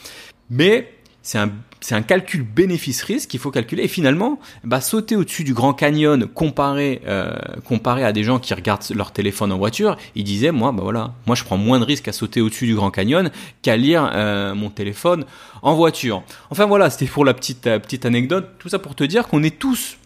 Mais 0.50 0.92
c'est 1.22 1.38
un, 1.38 1.52
c'est 1.80 1.96
un 1.96 2.02
calcul 2.02 2.44
bénéfice-risque 2.44 3.30
qu'il 3.30 3.40
faut 3.40 3.52
calculer. 3.52 3.84
Et 3.84 3.88
finalement, 3.88 4.40
bah, 4.64 4.82
sauter 4.82 5.16
au-dessus 5.16 5.44
du 5.44 5.54
Grand 5.54 5.74
Canyon 5.74 6.28
comparé, 6.28 7.02
euh, 7.08 7.36
comparé 7.66 8.04
à 8.04 8.12
des 8.12 8.24
gens 8.24 8.40
qui 8.40 8.54
regardent 8.54 8.84
leur 8.96 9.12
téléphone 9.12 9.52
en 9.52 9.58
voiture, 9.58 9.98
il 10.16 10.24
disait, 10.24 10.52
moi, 10.52 10.72
bah 10.72 10.82
voilà, 10.84 11.14
moi 11.26 11.36
je 11.36 11.44
prends 11.44 11.58
moins 11.58 11.80
de 11.80 11.86
risques 11.86 12.08
à 12.08 12.14
sauter 12.14 12.42
au-dessus 12.42 12.66
du 12.66 12.76
Grand 12.76 12.92
Canyon 12.92 13.30
qu'à 13.62 13.78
lire 13.78 14.10
euh, 14.14 14.56
mon 14.56 14.70
téléphone 14.70 15.26
en 15.62 15.76
voiture. 15.76 16.24
Enfin 16.50 16.66
voilà, 16.66 16.90
c'était 16.90 17.06
pour 17.06 17.26
la 17.26 17.34
petite, 17.34 17.68
euh, 17.68 17.80
petite 17.80 18.06
anecdote. 18.06 18.50
Tout 18.60 18.70
ça 18.70 18.80
pour 18.80 18.96
te 18.96 19.04
dire 19.04 19.28
qu'on 19.28 19.44
est 19.44 19.58
tous 19.58 19.98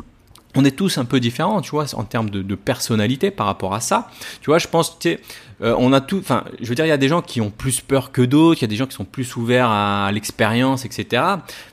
on 0.55 0.65
est 0.65 0.75
tous 0.75 0.97
un 0.97 1.05
peu 1.05 1.21
différents, 1.21 1.61
tu 1.61 1.71
vois, 1.71 1.85
en 1.95 2.03
termes 2.03 2.29
de, 2.29 2.41
de, 2.41 2.55
personnalité 2.55 3.31
par 3.31 3.45
rapport 3.45 3.73
à 3.73 3.79
ça. 3.79 4.09
Tu 4.41 4.49
vois, 4.49 4.59
je 4.59 4.67
pense, 4.67 4.99
tu 4.99 5.11
sais, 5.11 5.21
euh, 5.63 5.75
on 5.77 5.93
a 5.93 6.01
tout, 6.01 6.17
enfin, 6.17 6.43
je 6.59 6.67
veux 6.67 6.75
dire, 6.75 6.85
il 6.85 6.89
y 6.89 6.93
a 6.93 6.97
des 6.97 7.07
gens 7.07 7.21
qui 7.21 7.39
ont 7.39 7.51
plus 7.51 7.81
peur 7.81 8.11
que 8.11 8.21
d'autres, 8.21 8.59
il 8.59 8.63
y 8.63 8.65
a 8.65 8.67
des 8.67 8.75
gens 8.75 8.87
qui 8.87 8.95
sont 8.95 9.05
plus 9.05 9.35
ouverts 9.35 9.69
à, 9.69 10.11
l'expérience, 10.11 10.85
etc. 10.85 11.23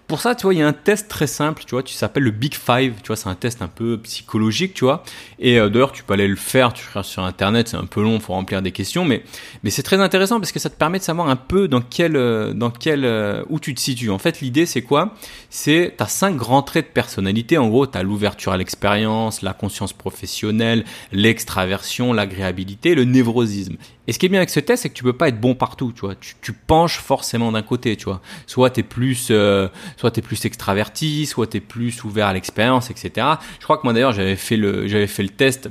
Pour 0.08 0.22
ça, 0.22 0.34
tu 0.34 0.44
vois, 0.44 0.54
il 0.54 0.60
y 0.60 0.62
a 0.62 0.66
un 0.66 0.72
test 0.72 1.08
très 1.08 1.26
simple, 1.26 1.64
tu 1.66 1.72
vois, 1.72 1.82
tu 1.82 1.92
s'appelle 1.92 2.22
le 2.22 2.30
Big 2.30 2.54
Five, 2.54 2.94
tu 3.02 3.08
vois, 3.08 3.16
c'est 3.16 3.28
un 3.28 3.34
test 3.34 3.60
un 3.60 3.68
peu 3.68 3.98
psychologique, 3.98 4.72
tu 4.72 4.86
vois. 4.86 5.02
Et 5.38 5.60
euh, 5.60 5.68
d'ailleurs, 5.68 5.92
tu 5.92 6.02
peux 6.02 6.14
aller 6.14 6.26
le 6.26 6.34
faire, 6.34 6.72
tu 6.72 6.82
regardes 6.88 7.04
sur 7.04 7.22
internet, 7.24 7.68
c'est 7.68 7.76
un 7.76 7.84
peu 7.84 8.02
long, 8.02 8.18
faut 8.18 8.32
remplir 8.32 8.62
des 8.62 8.72
questions, 8.72 9.04
mais 9.04 9.22
mais 9.62 9.68
c'est 9.68 9.82
très 9.82 10.00
intéressant 10.00 10.40
parce 10.40 10.50
que 10.50 10.58
ça 10.58 10.70
te 10.70 10.76
permet 10.76 10.98
de 10.98 11.04
savoir 11.04 11.28
un 11.28 11.36
peu 11.36 11.68
dans 11.68 11.82
quel 11.82 12.16
euh, 12.16 12.54
dans 12.54 12.70
quel 12.70 13.04
euh, 13.04 13.44
où 13.50 13.60
tu 13.60 13.74
te 13.74 13.80
situes. 13.80 14.08
En 14.08 14.16
fait, 14.16 14.40
l'idée 14.40 14.64
c'est 14.64 14.80
quoi? 14.80 15.14
C'est 15.50 15.92
t'as 15.98 16.06
cinq 16.06 16.36
grands 16.36 16.62
traits 16.62 16.88
de 16.88 16.92
personnalité. 16.92 17.58
En 17.58 17.68
gros, 17.68 17.84
t'as 17.84 18.02
l'ouverture 18.02 18.52
à 18.52 18.56
l'expérience, 18.56 19.42
la 19.42 19.52
conscience 19.52 19.92
professionnelle, 19.92 20.86
l'extraversion, 21.12 22.14
l'agréabilité, 22.14 22.94
le 22.94 23.04
névrosisme. 23.04 23.76
Et 24.08 24.12
ce 24.12 24.18
qui 24.18 24.24
est 24.24 24.30
bien 24.30 24.38
avec 24.38 24.48
ce 24.48 24.60
test, 24.60 24.84
c'est 24.84 24.88
que 24.88 24.94
tu 24.94 25.04
peux 25.04 25.12
pas 25.12 25.28
être 25.28 25.38
bon 25.38 25.54
partout, 25.54 25.92
tu 25.94 26.00
vois. 26.00 26.14
Tu, 26.14 26.34
tu 26.40 26.54
penches 26.54 26.98
forcément 26.98 27.52
d'un 27.52 27.60
côté, 27.60 27.94
tu 27.94 28.06
vois. 28.06 28.22
Soit 28.46 28.70
t'es 28.70 28.82
plus, 28.82 29.28
euh, 29.30 29.68
soit 29.98 30.12
t'es 30.12 30.22
plus 30.22 30.44
extraverti, 30.44 31.26
soit 31.26 31.48
t'es 31.48 31.60
plus 31.60 32.04
ouvert 32.04 32.28
à 32.28 32.32
l'expérience, 32.32 32.90
etc. 32.90 33.26
Je 33.58 33.64
crois 33.64 33.78
que 33.78 33.82
moi 33.82 33.92
d'ailleurs 33.92 34.12
j'avais 34.12 34.36
fait 34.36 34.56
le, 34.56 34.86
j'avais 34.86 35.08
fait 35.08 35.24
le 35.24 35.28
test 35.28 35.68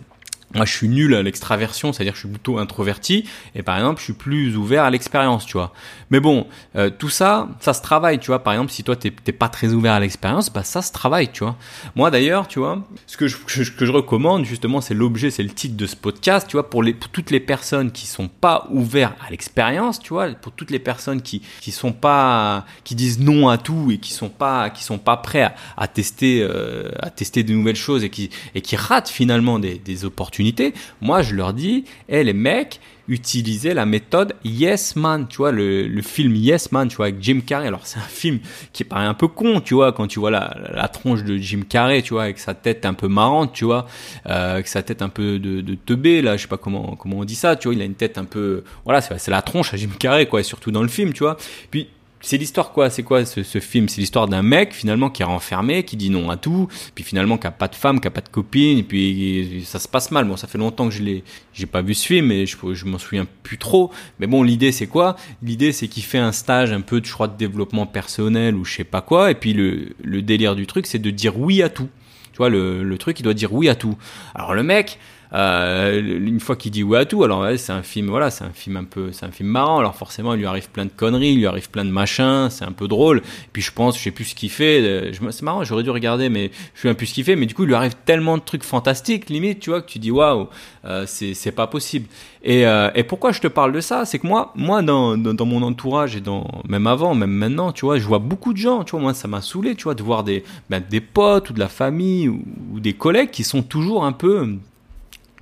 moi, 0.55 0.63
je 0.63 0.71
suis 0.71 0.87
nul 0.87 1.13
à 1.13 1.21
l'extraversion, 1.23 1.91
c'est-à-dire 1.91 2.13
que 2.13 2.19
je 2.19 2.25
suis 2.25 2.29
plutôt 2.29 2.57
introverti, 2.57 3.25
et 3.53 3.63
par 3.63 3.77
exemple, 3.77 3.99
je 3.99 4.05
suis 4.05 4.13
plus 4.13 4.55
ouvert 4.55 4.85
à 4.85 4.89
l'expérience, 4.89 5.45
tu 5.45 5.53
vois. 5.53 5.73
Mais 6.09 6.21
bon, 6.21 6.47
euh, 6.77 6.89
tout 6.89 7.09
ça, 7.09 7.49
ça 7.59 7.73
se 7.73 7.81
travaille, 7.81 8.17
tu 8.17 8.27
vois. 8.27 8.39
Par 8.39 8.53
exemple, 8.53 8.71
si 8.71 8.83
toi, 8.83 8.95
t'es 8.95 9.11
pas 9.11 9.49
très 9.49 9.73
ouvert 9.73 9.91
à 9.91 9.99
l'expérience, 9.99 10.51
bah 10.51 10.63
ça 10.63 10.81
se 10.81 10.93
travaille, 10.93 11.33
tu 11.33 11.43
vois. 11.43 11.57
Moi, 11.95 12.11
d'ailleurs, 12.11 12.47
tu 12.47 12.59
vois, 12.59 12.81
ce 13.07 13.17
que 13.17 13.27
je, 13.27 13.91
recommande, 13.91 14.45
justement, 14.45 14.79
c'est 14.79 14.93
l'objet, 14.93 15.31
c'est 15.31 15.43
le 15.43 15.49
titre 15.49 15.75
de 15.75 15.85
ce 15.85 15.97
podcast, 15.97 16.47
tu 16.47 16.53
vois, 16.55 16.69
pour, 16.69 16.81
toutes 17.11 17.29
les 17.29 17.41
personnes 17.41 17.91
qui 17.91 18.07
sont 18.07 18.29
pas 18.29 18.67
ouvertes 18.71 19.17
à 19.27 19.29
l'expérience, 19.29 19.99
tu 19.99 20.13
vois, 20.13 20.29
pour 20.29 20.53
toutes 20.53 20.71
les 20.71 20.79
personnes 20.79 21.21
qui 21.21 21.41
qui 21.59 21.71
sont 21.71 21.91
pas, 21.91 22.65
qui 22.85 22.95
disent 22.95 23.19
non 23.19 23.49
à 23.49 23.57
tout 23.57 23.91
et 23.91 23.97
qui 23.97 24.13
sont 24.13 24.29
pas, 24.29 24.69
qui 24.69 24.83
sont 24.83 24.97
pas 24.97 25.17
prêts 25.17 25.43
à, 25.43 25.55
à 25.75 25.87
tester, 25.87 26.41
euh, 26.41 26.89
à 26.99 27.09
tester 27.09 27.43
de 27.43 27.51
nouvelles 27.51 27.75
choses 27.75 28.05
et 28.05 28.09
qui 28.09 28.29
et 28.55 28.61
qui 28.61 28.77
ratent 28.77 29.09
finalement 29.09 29.59
des, 29.59 29.77
des 29.77 30.05
opportunités 30.05 30.36
moi 31.01 31.21
je 31.21 31.35
leur 31.35 31.53
dis, 31.53 31.85
hé 32.09 32.23
les 32.23 32.33
mecs, 32.33 32.79
utilisez 33.07 33.73
la 33.73 33.85
méthode 33.85 34.35
Yes 34.43 34.95
Man, 34.95 35.27
tu 35.29 35.37
vois, 35.37 35.51
le, 35.51 36.01
film 36.01 36.35
Yes 36.35 36.71
Man, 36.71 36.87
tu 36.87 36.97
vois, 36.97 37.07
avec 37.07 37.21
Jim 37.21 37.41
Carrey. 37.45 37.67
Alors 37.67 37.85
c'est 37.85 37.99
un 37.99 38.03
film 38.03 38.39
qui 38.73 38.83
paraît 38.83 39.05
un 39.05 39.13
peu 39.13 39.27
con, 39.27 39.61
tu 39.61 39.73
vois, 39.73 39.93
quand 39.93 40.07
tu 40.07 40.19
vois 40.19 40.31
la, 40.31 40.55
la 40.73 40.87
tronche 40.87 41.23
de 41.23 41.37
Jim 41.37 41.61
Carrey, 41.67 42.01
tu 42.01 42.13
vois, 42.13 42.23
avec 42.23 42.39
sa 42.39 42.53
tête 42.53 42.85
un 42.85 42.93
peu 42.93 43.07
marrante, 43.07 43.53
tu 43.53 43.65
vois, 43.65 43.87
euh, 44.27 44.55
avec 44.55 44.67
sa 44.67 44.83
tête 44.83 45.01
un 45.01 45.09
peu 45.09 45.39
de, 45.39 45.61
de 45.61 45.75
teubé, 45.75 46.21
là, 46.21 46.37
je 46.37 46.43
sais 46.43 46.47
pas 46.47 46.57
comment 46.57 46.95
comment 46.95 47.17
on 47.19 47.25
dit 47.25 47.35
ça, 47.35 47.55
tu 47.55 47.67
vois, 47.67 47.75
il 47.75 47.81
a 47.81 47.85
une 47.85 47.95
tête 47.95 48.17
un 48.17 48.25
peu, 48.25 48.63
voilà, 48.83 49.01
c'est 49.01 49.31
la 49.31 49.41
tronche 49.41 49.73
à 49.73 49.77
Jim 49.77 49.89
Carrey, 49.97 50.27
quoi, 50.27 50.41
et 50.41 50.43
surtout 50.43 50.71
dans 50.71 50.83
le 50.83 50.89
film, 50.89 51.13
tu 51.13 51.23
vois. 51.23 51.37
Puis 51.71 51.87
c'est 52.21 52.37
l'histoire 52.37 52.71
quoi 52.71 52.89
C'est 52.89 53.03
quoi 53.03 53.25
ce, 53.25 53.43
ce 53.43 53.59
film? 53.59 53.87
C'est 53.89 54.01
l'histoire 54.01 54.27
d'un 54.27 54.41
mec 54.41 54.73
finalement 54.73 55.09
qui 55.09 55.21
est 55.21 55.25
renfermé, 55.25 55.83
qui 55.83 55.97
dit 55.97 56.09
non 56.09 56.29
à 56.29 56.37
tout, 56.37 56.67
puis 56.95 57.03
finalement 57.03 57.37
qui 57.37 57.47
a 57.47 57.51
pas 57.51 57.67
de 57.67 57.75
femme, 57.75 58.01
qui 58.01 58.07
a 58.07 58.11
pas 58.11 58.21
de 58.21 58.29
copine, 58.29 58.79
et 58.79 58.83
puis 58.83 59.63
ça 59.65 59.79
se 59.79 59.87
passe 59.87 60.11
mal. 60.11 60.25
Bon, 60.25 60.35
ça 60.35 60.47
fait 60.47 60.57
longtemps 60.57 60.87
que 60.87 60.93
je 60.93 61.03
l'ai, 61.03 61.23
j'ai 61.53 61.67
pas 61.67 61.81
vu 61.81 61.93
ce 61.93 62.07
film, 62.07 62.27
mais 62.27 62.45
je, 62.45 62.57
je 62.73 62.85
m'en 62.85 62.97
souviens 62.97 63.27
plus 63.43 63.57
trop. 63.57 63.91
Mais 64.19 64.27
bon, 64.27 64.43
l'idée 64.43 64.71
c'est 64.71 64.87
quoi? 64.87 65.15
L'idée 65.43 65.71
c'est 65.71 65.87
qu'il 65.87 66.03
fait 66.03 66.17
un 66.17 66.31
stage 66.31 66.71
un 66.71 66.81
peu, 66.81 67.01
je 67.03 67.11
crois, 67.11 67.27
de 67.27 67.37
développement 67.37 67.85
personnel 67.85 68.55
ou 68.55 68.65
je 68.65 68.75
sais 68.75 68.83
pas 68.83 69.01
quoi, 69.01 69.31
et 69.31 69.35
puis 69.35 69.53
le, 69.53 69.89
le 70.03 70.21
délire 70.21 70.55
du 70.55 70.65
truc 70.65 70.87
c'est 70.87 70.99
de 70.99 71.11
dire 71.11 71.39
oui 71.39 71.61
à 71.61 71.69
tout. 71.69 71.89
Tu 72.31 72.37
vois, 72.37 72.49
le, 72.49 72.83
le 72.83 72.97
truc 72.97 73.19
il 73.19 73.23
doit 73.23 73.33
dire 73.33 73.53
oui 73.53 73.67
à 73.69 73.75
tout. 73.75 73.97
Alors 74.35 74.53
le 74.53 74.63
mec 74.63 74.99
euh, 75.33 76.01
une 76.01 76.39
fois 76.39 76.55
qu'il 76.55 76.71
dit 76.71 76.83
oui 76.83 76.97
à 76.97 77.05
tout, 77.05 77.23
alors 77.23 77.45
c'est 77.57 77.73
un 77.73 77.83
film, 77.83 78.07
voilà, 78.07 78.29
c'est 78.29 78.43
un 78.43 78.51
film 78.51 78.77
un 78.77 78.83
peu, 78.83 79.11
c'est 79.11 79.25
un 79.25 79.31
film 79.31 79.49
marrant. 79.49 79.79
Alors 79.79 79.95
forcément, 79.95 80.33
il 80.33 80.39
lui 80.39 80.45
arrive 80.45 80.69
plein 80.69 80.85
de 80.85 80.91
conneries, 80.95 81.33
il 81.33 81.39
lui 81.39 81.47
arrive 81.47 81.69
plein 81.69 81.85
de 81.85 81.89
machins, 81.89 82.49
c'est 82.49 82.65
un 82.65 82.71
peu 82.71 82.87
drôle. 82.87 83.21
puis 83.53 83.61
je 83.61 83.71
pense, 83.71 83.97
je 83.97 84.03
sais 84.03 84.11
plus 84.11 84.25
ce 84.25 84.35
qu'il 84.35 84.49
fait. 84.49 84.81
Euh, 84.81 85.11
c'est 85.31 85.43
marrant, 85.43 85.63
j'aurais 85.63 85.83
dû 85.83 85.89
regarder, 85.89 86.29
mais 86.29 86.51
je 86.75 86.81
sais 86.87 86.93
plus 86.93 87.07
ce 87.07 87.13
qu'il 87.13 87.23
fait. 87.23 87.35
Mais 87.35 87.45
du 87.45 87.53
coup, 87.53 87.63
il 87.63 87.67
lui 87.67 87.75
arrive 87.75 87.95
tellement 88.05 88.37
de 88.37 88.43
trucs 88.43 88.63
fantastiques, 88.63 89.29
limite, 89.29 89.59
tu 89.59 89.69
vois, 89.69 89.81
que 89.81 89.89
tu 89.89 89.99
dis 89.99 90.11
waouh, 90.11 90.47
euh, 90.85 91.05
c'est 91.07 91.51
pas 91.51 91.67
possible. 91.67 92.07
Et, 92.43 92.61
et 92.61 93.03
pourquoi 93.03 93.33
je 93.33 93.41
te 93.41 93.47
parle 93.47 93.73
de 93.73 93.81
ça, 93.81 94.05
c'est 94.05 94.19
que 94.19 94.27
moi, 94.27 94.53
moi 94.55 94.81
dans, 94.81 95.17
dans, 95.17 95.45
mon 95.45 95.61
entourage 95.63 96.15
et 96.15 96.21
dans 96.21 96.47
même 96.69 96.87
avant, 96.87 97.13
même 97.13 97.31
maintenant, 97.31 97.73
tu 97.73 97.85
vois, 97.85 97.97
je 97.97 98.05
vois 98.05 98.19
beaucoup 98.19 98.53
de 98.53 98.57
gens, 98.57 98.85
tu 98.85 98.91
vois, 98.91 99.01
moi 99.01 99.13
ça 99.13 99.27
m'a 99.27 99.41
saoulé, 99.41 99.75
tu 99.75 99.83
vois, 99.83 99.95
de 99.95 100.03
voir 100.03 100.23
des 100.23 100.45
ben, 100.69 100.81
des 100.87 101.01
potes 101.01 101.49
ou 101.49 101.53
de 101.53 101.59
la 101.59 101.67
famille 101.67 102.29
ou 102.29 102.79
des 102.79 102.93
collègues 102.93 103.31
qui 103.31 103.43
sont 103.43 103.63
toujours 103.63 104.05
un 104.05 104.13
peu 104.13 104.57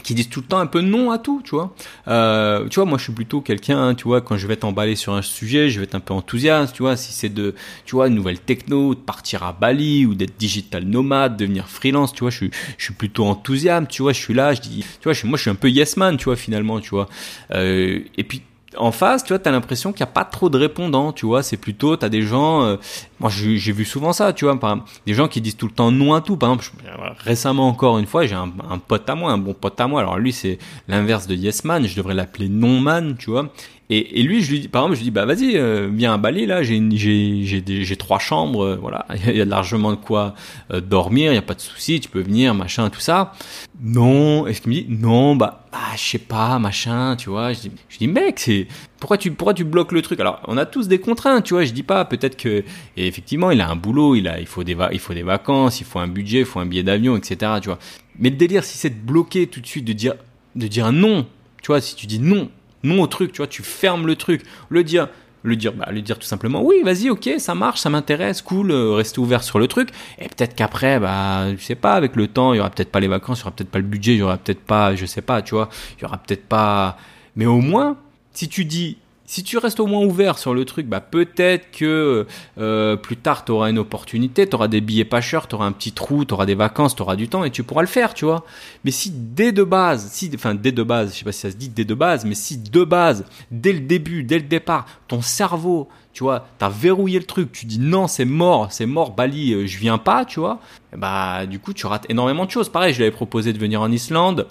qui 0.04 0.14
disent 0.14 0.30
tout 0.30 0.42
le 0.42 0.46
temps 0.46 0.60
un 0.60 0.68
peu 0.68 0.82
non 0.82 1.12
à 1.12 1.18
tout, 1.18 1.42
tu 1.44 1.52
vois. 1.52 1.74
Euh, 2.08 2.68
tu 2.68 2.76
vois, 2.76 2.86
moi 2.86 2.98
je 2.98 3.04
suis 3.04 3.14
plutôt 3.14 3.42
quelqu'un, 3.42 3.96
tu 3.96 4.04
vois, 4.06 4.22
quand 4.22 4.38
je 4.38 4.48
vais 4.48 4.56
t'emballer 4.56 4.96
sur 4.96 5.14
un 5.14 5.22
sujet, 5.22 5.70
je 5.70 5.80
vais 5.80 5.86
être 5.86 5.96
un 5.96 6.00
peu 6.00 6.14
enthousiaste, 6.14 6.76
tu 6.76 6.84
vois, 6.84 6.96
si 6.96 7.12
c'est 7.14 7.30
de, 7.30 7.56
tu 7.86 7.96
vois, 7.96 8.10
nouvelle 8.10 8.40
techno, 8.40 8.94
de 8.94 9.00
partir 9.00 9.44
à 9.44 9.54
Bali 9.54 10.06
ou 10.06 10.14
d'être 10.14 10.38
digital 10.38 10.84
nomade, 10.84 11.38
devenir 11.38 11.68
freelance, 11.68 12.14
tu 12.14 12.22
vois, 12.22 12.30
je 12.30 12.38
suis, 12.38 12.52
je 12.78 12.84
suis 12.84 12.94
plutôt 12.94 13.26
enthousiaste, 13.26 13.88
tu 13.90 14.02
vois, 14.02 14.14
je 14.14 14.20
suis 14.20 14.34
là, 14.34 14.54
je 14.54 14.62
dis, 14.62 14.82
tu 15.00 15.04
vois, 15.06 15.14
je, 15.14 15.26
moi 15.26 15.38
je 15.38 15.44
suis 15.44 15.52
un 15.52 15.56
peu 15.56 15.70
yes 15.70 15.98
man, 15.98 16.18
tu 16.18 16.26
vois, 16.26 16.36
finalement, 16.36 16.80
tu 16.80 16.90
vois. 16.90 17.08
Euh, 17.52 18.00
et 18.18 18.24
puis 18.24 18.42
en 18.78 18.92
face, 18.92 19.24
tu 19.24 19.30
vois, 19.30 19.40
t'as 19.40 19.52
l'impression 19.52 19.92
qu'il 19.92 20.04
n'y 20.06 20.10
a 20.10 20.14
pas 20.14 20.26
trop 20.26 20.50
de 20.50 20.58
répondants, 20.58 21.12
tu 21.12 21.26
vois. 21.26 21.44
C'est 21.44 21.58
plutôt, 21.58 21.96
t'as 21.98 22.10
des 22.10 22.22
gens, 22.22 22.64
euh, 22.64 22.78
moi 23.20 23.30
j'ai 23.30 23.72
vu 23.72 23.86
souvent 23.86 24.14
ça, 24.14 24.34
tu 24.34 24.46
vois, 24.46 24.60
par 24.60 24.86
des 25.06 25.14
gens 25.14 25.28
qui 25.28 25.42
disent 25.42 25.58
tout 25.58 25.68
le 25.68 25.74
temps 25.74 25.92
non 25.92 26.14
à 26.14 26.22
tout. 26.22 26.38
Par 26.38 26.52
exemple, 26.52 26.72
récemment 27.20 27.68
encore 27.68 27.98
une 28.00 28.06
fois, 28.06 28.26
j'ai 28.26 28.36
un, 28.36 28.52
un, 28.70 28.78
pote 28.78 29.10
à 29.10 29.16
moi, 29.16 29.32
un 29.32 29.38
bon 29.38 29.54
pote 29.54 29.80
à 29.80 29.88
moi. 29.88 30.02
Alors 30.02 30.18
lui, 30.18 30.34
c'est 30.34 30.58
l'inverse 30.88 31.28
de 31.28 31.36
Yes 31.36 31.64
Man. 31.64 31.86
Je 31.86 31.96
devrais 31.96 32.14
l'appeler 32.14 32.50
Non 32.50 32.80
Man, 32.80 33.16
tu 33.18 33.30
vois. 33.30 33.50
Et, 33.92 34.24
lui, 34.24 34.42
je 34.42 34.50
lui 34.50 34.60
dis, 34.62 34.68
par 34.68 34.82
exemple, 34.82 34.96
je 34.96 35.00
lui 35.02 35.06
dis, 35.06 35.12
bah 35.12 35.26
vas-y, 35.26 35.58
euh, 35.58 35.88
viens 35.94 36.16
à 36.16 36.18
Bali, 36.18 36.48
là, 36.48 36.64
j'ai 36.64 37.96
trois 37.98 38.18
chambres, 38.18 38.64
euh, 38.64 38.78
voilà, 38.82 39.06
il 39.28 39.38
y 39.38 39.42
a 39.42 39.46
largement 39.46 39.92
de 39.92 39.98
quoi 39.98 40.34
euh, 40.74 40.82
dormir, 40.82 41.32
il 41.32 41.36
y 41.36 41.38
a 41.38 41.44
pas 41.44 41.54
de 41.54 41.62
souci, 41.62 42.00
tu 42.00 42.10
peux 42.10 42.22
venir, 42.22 42.56
machin, 42.56 42.90
tout 42.90 43.00
ça. 43.00 43.34
Non, 43.80 44.48
est-ce 44.48 44.62
qu'il 44.62 44.72
me 44.72 44.76
dit, 44.76 44.88
non, 44.90 45.36
bah, 45.36 45.68
bah 45.72 45.78
je 45.96 46.02
sais 46.02 46.18
pas, 46.18 46.58
machin, 46.58 47.16
tu 47.16 47.30
vois. 47.30 47.54
Je 47.54 47.60
dis, 47.60 47.72
je 47.90 47.98
dis 48.00 48.08
mec, 48.08 48.40
c'est 48.40 48.68
pourquoi 49.00 49.20
tu 49.20 49.30
pourquoi 49.32 49.54
tu 49.54 49.64
bloques 49.64 49.92
le 49.92 50.02
truc? 50.02 50.20
Alors, 50.20 50.42
on 50.48 50.58
a 50.58 50.66
tous 50.66 50.88
des 50.88 51.00
contraintes, 51.00 51.44
tu 51.44 51.54
vois. 51.54 51.64
Je 51.64 51.72
dis 51.72 51.84
pas, 51.84 52.06
peut-être 52.06 52.38
que 52.38 52.64
et 52.98 53.08
effectivement, 53.08 53.52
il 53.52 53.62
a 53.62 53.70
un 53.70 53.76
boulot, 53.76 54.16
il 54.16 54.28
a, 54.28 54.40
il 54.40 54.48
faut 54.48 54.64
des 54.64 54.76
il 54.94 55.00
faut 55.00 55.14
des 55.14 55.24
vacances, 55.24 55.80
il 55.80 55.86
faut 55.86 56.00
un 56.00 56.08
budget, 56.08 56.40
il 56.40 56.46
faut 56.46 56.60
un 56.60 56.66
billet 56.66 56.84
d'avion, 56.84 57.18
etc. 57.18 57.52
Tu 57.62 57.68
vois. 57.68 57.78
Mais 58.18 58.32
le 58.32 58.38
délire, 58.38 58.64
si 58.64 58.78
c'est 58.80 58.90
de 58.90 59.06
bloquer 59.06 59.46
tout 59.46 59.62
de 59.62 59.68
suite, 59.68 59.86
de 59.86 59.94
dire 59.94 60.16
de 60.56 60.68
dire 60.68 60.92
non, 60.92 61.28
tu 61.62 61.68
vois, 61.68 61.82
si 61.82 61.96
tu 61.96 62.08
dis 62.08 62.20
non 62.20 62.50
non 62.86 63.02
au 63.02 63.08
truc, 63.08 63.32
tu 63.32 63.38
vois, 63.38 63.48
tu 63.48 63.64
fermes 63.64 64.08
le 64.08 64.16
truc. 64.16 64.44
Le 64.70 64.84
dire, 64.84 65.10
le 65.46 65.56
dire, 65.56 65.74
bah, 65.74 65.88
le 65.92 66.02
dire 66.02 66.18
tout 66.18 66.26
simplement, 66.26 66.64
oui, 66.64 66.78
vas-y, 66.84 67.10
ok, 67.10 67.30
ça 67.38 67.56
marche, 67.56 67.80
ça 67.80 67.90
m'intéresse, 67.90 68.42
cool, 68.42 68.72
euh, 68.72 68.94
rester 68.94 69.20
ouvert 69.20 69.44
sur 69.44 69.60
le 69.60 69.68
truc. 69.68 69.90
Et 70.20 70.28
peut-être 70.28 70.56
qu'après, 70.56 71.00
bah, 71.00 71.56
je 71.56 71.64
sais 71.64 71.76
pas, 71.76 71.94
avec 71.94 72.16
le 72.16 72.28
temps, 72.28 72.54
il 72.54 72.58
y 72.58 72.60
aura 72.60 72.70
peut-être 72.70 72.92
pas 72.92 73.00
les 73.00 73.08
vacances, 73.08 73.40
il 73.40 73.42
y 73.42 73.46
aura 73.46 73.56
peut-être 73.56 73.70
pas 73.70 73.80
le 73.80 73.86
budget, 73.86 74.14
il 74.14 74.20
y 74.20 74.22
aura 74.24 74.38
peut-être 74.38 74.62
pas, 74.62 74.96
je 74.96 75.06
sais 75.06 75.22
pas, 75.22 75.42
tu 75.42 75.56
vois, 75.56 75.70
il 75.98 76.04
y 76.04 76.06
aura 76.06 76.18
peut-être 76.18 76.46
pas. 76.46 76.98
Mais 77.36 77.46
au 77.46 77.60
moins, 77.60 77.98
si 78.34 78.50
tu 78.50 78.66
dis, 78.66 78.98
si 79.26 79.44
tu 79.44 79.58
restes 79.58 79.80
au 79.80 79.88
moins 79.88 80.04
ouvert 80.04 80.38
sur 80.38 80.54
le 80.54 80.66
truc, 80.66 80.88
bah 80.88 81.02
peut-être 81.02 81.72
que 81.72 82.28
euh, 82.58 82.96
plus 82.96 83.18
tard 83.18 83.44
tu 83.44 83.52
auras 83.52 83.70
une 83.70 83.80
opportunité, 83.80 84.48
tu 84.48 84.56
auras 84.56 84.68
des 84.68 84.82
billets 84.82 85.06
pas 85.06 85.22
chers, 85.22 85.48
tu 85.48 85.56
auras 85.56 85.66
un 85.66 85.72
petit 85.72 85.92
trou, 85.92 86.26
tu 86.26 86.34
auras 86.34 86.46
des 86.46 86.56
vacances, 86.56 86.96
tu 86.96 87.02
auras 87.02 87.16
du 87.16 87.28
temps 87.28 87.44
et 87.44 87.52
tu 87.52 87.64
pourras 87.64 87.82
le 87.82 87.88
faire, 87.88 88.14
tu 88.14 88.26
vois. 88.26 88.46
Mais 88.84 88.92
si 88.92 89.12
dès 89.12 89.52
de 89.52 89.64
base, 89.64 90.10
si 90.12 90.30
enfin 90.36 90.54
dès 90.54 90.72
de 90.72 90.84
base, 90.84 91.14
je 91.14 91.20
sais 91.20 91.26
pas 91.26 91.32
si 91.32 91.42
ça 91.42 91.52
se 91.52 91.56
dit 91.56 91.70
dès 91.70 91.86
de 91.86 91.94
base, 91.94 92.26
mais 92.26 92.36
si 92.36 92.58
de 92.58 92.84
base, 92.84 93.26
dès 93.52 93.74
le 93.74 93.80
début, 93.80 94.24
dès 94.24 94.38
le 94.38 94.46
départ, 94.46 94.86
ton 95.08 95.22
cerveau, 95.22 95.90
tu 96.14 96.24
vois, 96.24 96.48
t'as 96.60 96.70
verrouillé 96.70 97.20
le 97.20 97.26
truc, 97.26 97.52
tu 97.52 97.66
dis 97.66 97.80
non, 97.80 98.08
c'est 98.08 98.26
mort, 98.26 98.72
c'est 98.72 98.86
mort, 98.86 99.12
Bali, 99.12 99.54
euh, 99.54 99.68
je 99.68 99.78
viens 99.80 99.98
pas, 99.98 100.24
tu 100.24 100.40
vois. 100.40 100.60
Bah 100.96 101.46
du 101.46 101.60
coup, 101.60 101.74
tu 101.74 101.88
rates 101.88 102.06
énormément 102.10 102.46
de 102.46 102.52
choses. 102.52 102.70
Pareil, 102.70 102.94
je 102.94 103.00
lui 103.00 103.06
avais 103.06 103.16
proposé 103.16 103.54
de 103.54 103.58
venir 103.58 103.82
en 103.82 103.92
Islande. 103.92 104.48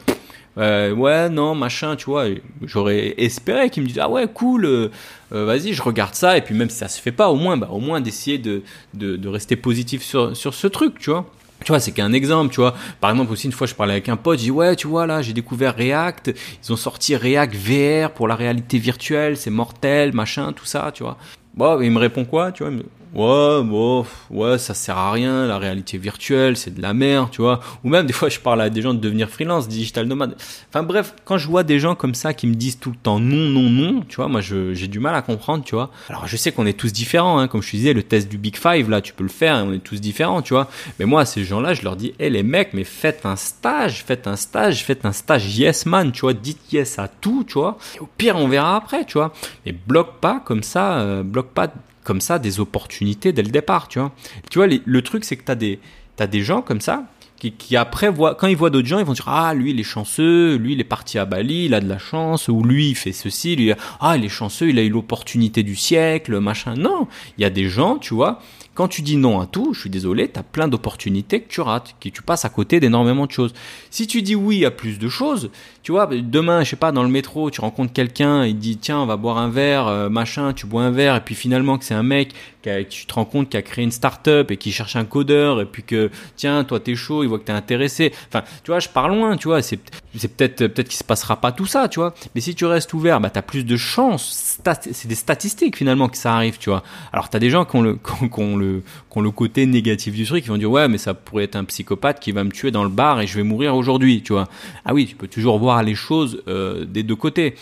Euh, 0.58 0.92
ouais, 0.92 1.28
non, 1.28 1.54
machin, 1.54 1.96
tu 1.96 2.06
vois. 2.06 2.26
J'aurais 2.62 3.14
espéré 3.18 3.70
qu'il 3.70 3.82
me 3.82 3.88
dise, 3.88 3.98
ah 3.98 4.08
ouais, 4.08 4.28
cool, 4.32 4.64
euh, 4.64 4.88
euh, 5.32 5.44
vas-y, 5.44 5.72
je 5.72 5.82
regarde 5.82 6.14
ça. 6.14 6.36
Et 6.36 6.42
puis 6.42 6.54
même 6.54 6.70
si 6.70 6.76
ça 6.76 6.88
se 6.88 7.00
fait 7.00 7.12
pas, 7.12 7.28
au 7.28 7.36
moins, 7.36 7.56
bah, 7.56 7.68
au 7.70 7.80
moins 7.80 8.00
d'essayer 8.00 8.38
de, 8.38 8.62
de, 8.94 9.16
de, 9.16 9.28
rester 9.28 9.56
positif 9.56 10.02
sur, 10.02 10.36
sur 10.36 10.54
ce 10.54 10.66
truc, 10.66 10.98
tu 10.98 11.10
vois. 11.10 11.26
Tu 11.64 11.68
vois, 11.68 11.80
c'est 11.80 11.92
qu'un 11.92 12.12
exemple, 12.12 12.52
tu 12.52 12.60
vois. 12.60 12.74
Par 13.00 13.10
exemple, 13.10 13.32
aussi, 13.32 13.46
une 13.46 13.52
fois, 13.52 13.66
je 13.66 13.74
parlais 13.74 13.94
avec 13.94 14.08
un 14.08 14.16
pote, 14.16 14.38
je 14.38 14.44
dis, 14.44 14.50
ouais, 14.50 14.76
tu 14.76 14.86
vois, 14.86 15.06
là, 15.06 15.22
j'ai 15.22 15.32
découvert 15.32 15.74
React. 15.76 16.34
Ils 16.62 16.72
ont 16.72 16.76
sorti 16.76 17.16
React 17.16 17.54
VR 17.54 18.10
pour 18.10 18.28
la 18.28 18.36
réalité 18.36 18.78
virtuelle, 18.78 19.36
c'est 19.36 19.50
mortel, 19.50 20.12
machin, 20.14 20.52
tout 20.52 20.66
ça, 20.66 20.90
tu 20.92 21.02
vois. 21.02 21.16
Bon, 21.54 21.80
il 21.80 21.90
me 21.90 21.98
répond 21.98 22.24
quoi, 22.24 22.52
tu 22.52 22.64
vois 22.64 22.72
Ouais, 23.14 23.62
bon, 23.62 24.04
ouais, 24.30 24.58
ça 24.58 24.74
sert 24.74 24.98
à 24.98 25.12
rien, 25.12 25.46
la 25.46 25.58
réalité 25.58 25.98
virtuelle, 25.98 26.56
c'est 26.56 26.74
de 26.74 26.82
la 26.82 26.94
merde, 26.94 27.28
tu 27.30 27.42
vois. 27.42 27.60
Ou 27.84 27.88
même, 27.88 28.06
des 28.06 28.12
fois, 28.12 28.28
je 28.28 28.40
parle 28.40 28.60
à 28.60 28.70
des 28.70 28.82
gens 28.82 28.92
de 28.92 28.98
devenir 28.98 29.28
freelance, 29.28 29.68
digital 29.68 30.06
nomade. 30.06 30.34
Enfin, 30.68 30.82
bref, 30.82 31.14
quand 31.24 31.38
je 31.38 31.46
vois 31.46 31.62
des 31.62 31.78
gens 31.78 31.94
comme 31.94 32.14
ça 32.14 32.34
qui 32.34 32.48
me 32.48 32.54
disent 32.54 32.80
tout 32.80 32.90
le 32.90 32.96
temps 32.96 33.20
non, 33.20 33.36
non, 33.36 33.70
non, 33.70 34.00
tu 34.08 34.16
vois, 34.16 34.26
moi, 34.26 34.40
j'ai 34.40 34.88
du 34.88 34.98
mal 34.98 35.14
à 35.14 35.22
comprendre, 35.22 35.62
tu 35.62 35.76
vois. 35.76 35.92
Alors, 36.08 36.26
je 36.26 36.36
sais 36.36 36.50
qu'on 36.50 36.66
est 36.66 36.76
tous 36.76 36.92
différents, 36.92 37.38
hein, 37.38 37.46
comme 37.46 37.62
je 37.62 37.70
te 37.70 37.76
disais, 37.76 37.92
le 37.92 38.02
test 38.02 38.28
du 38.28 38.36
Big 38.36 38.56
Five, 38.56 38.90
là, 38.90 39.00
tu 39.00 39.12
peux 39.12 39.22
le 39.22 39.28
faire, 39.28 39.64
on 39.64 39.72
est 39.72 39.78
tous 39.78 40.00
différents, 40.00 40.42
tu 40.42 40.52
vois. 40.52 40.68
Mais 40.98 41.04
moi, 41.04 41.24
ces 41.24 41.44
gens-là, 41.44 41.72
je 41.72 41.82
leur 41.82 41.94
dis, 41.94 42.14
hé, 42.18 42.30
les 42.30 42.42
mecs, 42.42 42.74
mais 42.74 42.82
faites 42.82 43.24
un 43.26 43.36
stage, 43.36 44.02
faites 44.04 44.26
un 44.26 44.34
stage, 44.34 44.84
faites 44.84 45.06
un 45.06 45.12
stage 45.12 45.56
yes 45.56 45.86
man, 45.86 46.10
tu 46.10 46.22
vois, 46.22 46.32
dites 46.32 46.72
yes 46.72 46.98
à 46.98 47.06
tout, 47.06 47.44
tu 47.46 47.54
vois. 47.54 47.78
Et 47.94 48.00
au 48.00 48.08
pire, 48.18 48.34
on 48.34 48.48
verra 48.48 48.74
après, 48.74 49.04
tu 49.04 49.18
vois. 49.18 49.32
Mais 49.64 49.70
bloque 49.70 50.18
pas 50.20 50.42
comme 50.44 50.64
ça, 50.64 50.98
euh, 50.98 51.22
bloque 51.22 51.50
pas 51.50 51.68
comme 52.04 52.20
ça 52.20 52.38
des 52.38 52.60
opportunités 52.60 53.32
dès 53.32 53.42
le 53.42 53.50
départ, 53.50 53.88
tu 53.88 53.98
vois. 53.98 54.12
Tu 54.50 54.58
vois, 54.58 54.68
le 54.68 55.02
truc, 55.02 55.24
c'est 55.24 55.36
que 55.36 55.44
tu 55.44 55.50
as 55.50 55.56
des, 55.56 55.80
des 56.18 56.42
gens 56.42 56.62
comme 56.62 56.80
ça 56.80 57.04
qui, 57.50 57.76
après 57.76 58.12
quand 58.38 58.46
ils 58.46 58.56
voient 58.56 58.70
d'autres 58.70 58.88
gens, 58.88 58.98
ils 58.98 59.04
vont 59.04 59.12
dire 59.12 59.28
ah 59.28 59.54
lui 59.54 59.70
il 59.70 59.80
est 59.80 59.84
chanceux, 59.84 60.56
lui 60.56 60.74
il 60.74 60.80
est 60.80 60.84
parti 60.84 61.18
à 61.18 61.24
Bali, 61.24 61.66
il 61.66 61.74
a 61.74 61.80
de 61.80 61.88
la 61.88 61.98
chance, 61.98 62.48
ou 62.48 62.62
lui 62.62 62.90
il 62.90 62.94
fait 62.94 63.12
ceci, 63.12 63.56
lui 63.56 63.72
ah 64.00 64.16
il 64.16 64.24
est 64.24 64.28
chanceux, 64.28 64.70
il 64.70 64.78
a 64.78 64.82
eu 64.82 64.88
l'opportunité 64.88 65.62
du 65.62 65.76
siècle, 65.76 66.38
machin. 66.40 66.74
Non, 66.74 67.08
il 67.38 67.42
y 67.42 67.44
a 67.44 67.50
des 67.50 67.68
gens, 67.68 67.98
tu 67.98 68.14
vois, 68.14 68.40
quand 68.74 68.88
tu 68.88 69.02
dis 69.02 69.16
non 69.16 69.40
à 69.40 69.46
tout, 69.46 69.74
je 69.74 69.80
suis 69.80 69.90
désolé, 69.90 70.30
tu 70.30 70.38
as 70.38 70.42
plein 70.42 70.68
d'opportunités 70.68 71.40
que 71.40 71.48
tu 71.48 71.60
rates, 71.60 71.94
que 72.00 72.08
tu 72.08 72.22
passes 72.22 72.44
à 72.44 72.48
côté 72.48 72.80
d'énormément 72.80 73.26
de 73.26 73.32
choses. 73.32 73.52
Si 73.90 74.06
tu 74.06 74.22
dis 74.22 74.34
oui 74.34 74.64
à 74.64 74.70
plus 74.70 74.98
de 74.98 75.08
choses, 75.08 75.50
tu 75.84 75.92
vois, 75.92 76.06
demain, 76.06 76.64
je 76.64 76.70
sais 76.70 76.76
pas, 76.76 76.92
dans 76.92 77.02
le 77.02 77.10
métro, 77.10 77.50
tu 77.50 77.60
rencontres 77.60 77.92
quelqu'un, 77.92 78.46
il 78.46 78.58
dit 78.58 78.78
tiens, 78.78 79.00
on 79.00 79.06
va 79.06 79.18
boire 79.18 79.36
un 79.36 79.50
verre, 79.50 79.86
euh, 79.86 80.08
machin, 80.08 80.54
tu 80.54 80.66
bois 80.66 80.82
un 80.82 80.90
verre, 80.90 81.14
et 81.14 81.20
puis 81.20 81.34
finalement 81.34 81.76
que 81.76 81.84
c'est 81.84 81.92
un 81.92 82.02
mec 82.02 82.32
qui 82.62 82.86
tu 82.88 83.06
te 83.06 83.12
rends 83.12 83.26
compte 83.26 83.50
qu'il 83.50 83.58
a 83.58 83.62
créé 83.62 83.84
une 83.84 83.90
start-up 83.90 84.50
et 84.50 84.56
qui 84.56 84.72
cherche 84.72 84.96
un 84.96 85.04
codeur, 85.04 85.60
et 85.60 85.66
puis 85.66 85.82
que 85.82 86.10
tiens, 86.36 86.64
toi 86.64 86.80
t'es 86.80 86.94
chaud, 86.94 87.22
il 87.22 87.28
voit 87.28 87.38
que 87.38 87.44
t'es 87.44 87.52
intéressé. 87.52 88.12
Enfin, 88.28 88.42
tu 88.62 88.70
vois, 88.70 88.80
je 88.80 88.88
pars 88.88 89.10
loin, 89.10 89.36
tu 89.36 89.48
vois, 89.48 89.60
c'est 89.60 89.76
peut-être 89.76 90.68
peut-être 90.68 90.88
qu'il 90.88 90.96
se 90.96 91.04
passera 91.04 91.40
pas 91.40 91.52
tout 91.52 91.66
ça, 91.66 91.88
tu 91.88 92.00
vois. 92.00 92.14
Mais 92.34 92.40
si 92.40 92.54
tu 92.54 92.64
restes 92.64 92.94
ouvert, 92.94 93.20
bah 93.20 93.28
t'as 93.28 93.42
plus 93.42 93.64
de 93.64 93.76
chances. 93.76 94.58
C'est 94.92 95.06
des 95.06 95.14
statistiques 95.14 95.76
finalement 95.76 96.08
que 96.08 96.16
ça 96.16 96.34
arrive, 96.34 96.56
tu 96.56 96.70
vois. 96.70 96.82
Alors 97.12 97.28
t'as 97.28 97.38
des 97.38 97.50
gens 97.50 97.66
qui 97.66 97.76
ont 97.76 97.82
le 97.82 99.30
côté 99.32 99.66
négatif 99.66 100.14
du 100.14 100.24
truc, 100.24 100.44
qui 100.44 100.48
vont 100.48 100.56
dire 100.56 100.70
ouais 100.70 100.88
mais 100.88 100.98
ça 100.98 101.12
pourrait 101.12 101.44
être 101.44 101.56
un 101.56 101.64
psychopathe 101.64 102.20
qui 102.20 102.32
va 102.32 102.44
me 102.44 102.50
tuer 102.50 102.70
dans 102.70 102.84
le 102.84 102.88
bar 102.88 103.20
et 103.20 103.26
je 103.26 103.36
vais 103.36 103.42
mourir 103.42 103.76
aujourd'hui, 103.76 104.22
tu 104.22 104.32
vois. 104.32 104.48
Ah 104.86 104.94
oui, 104.94 105.06
tu 105.06 105.16
peux 105.16 105.28
toujours 105.28 105.58
voir 105.58 105.73
les 105.82 105.94
choses 105.94 106.42
euh, 106.48 106.84
des 106.84 107.02
deux 107.02 107.16
côtés. 107.16 107.54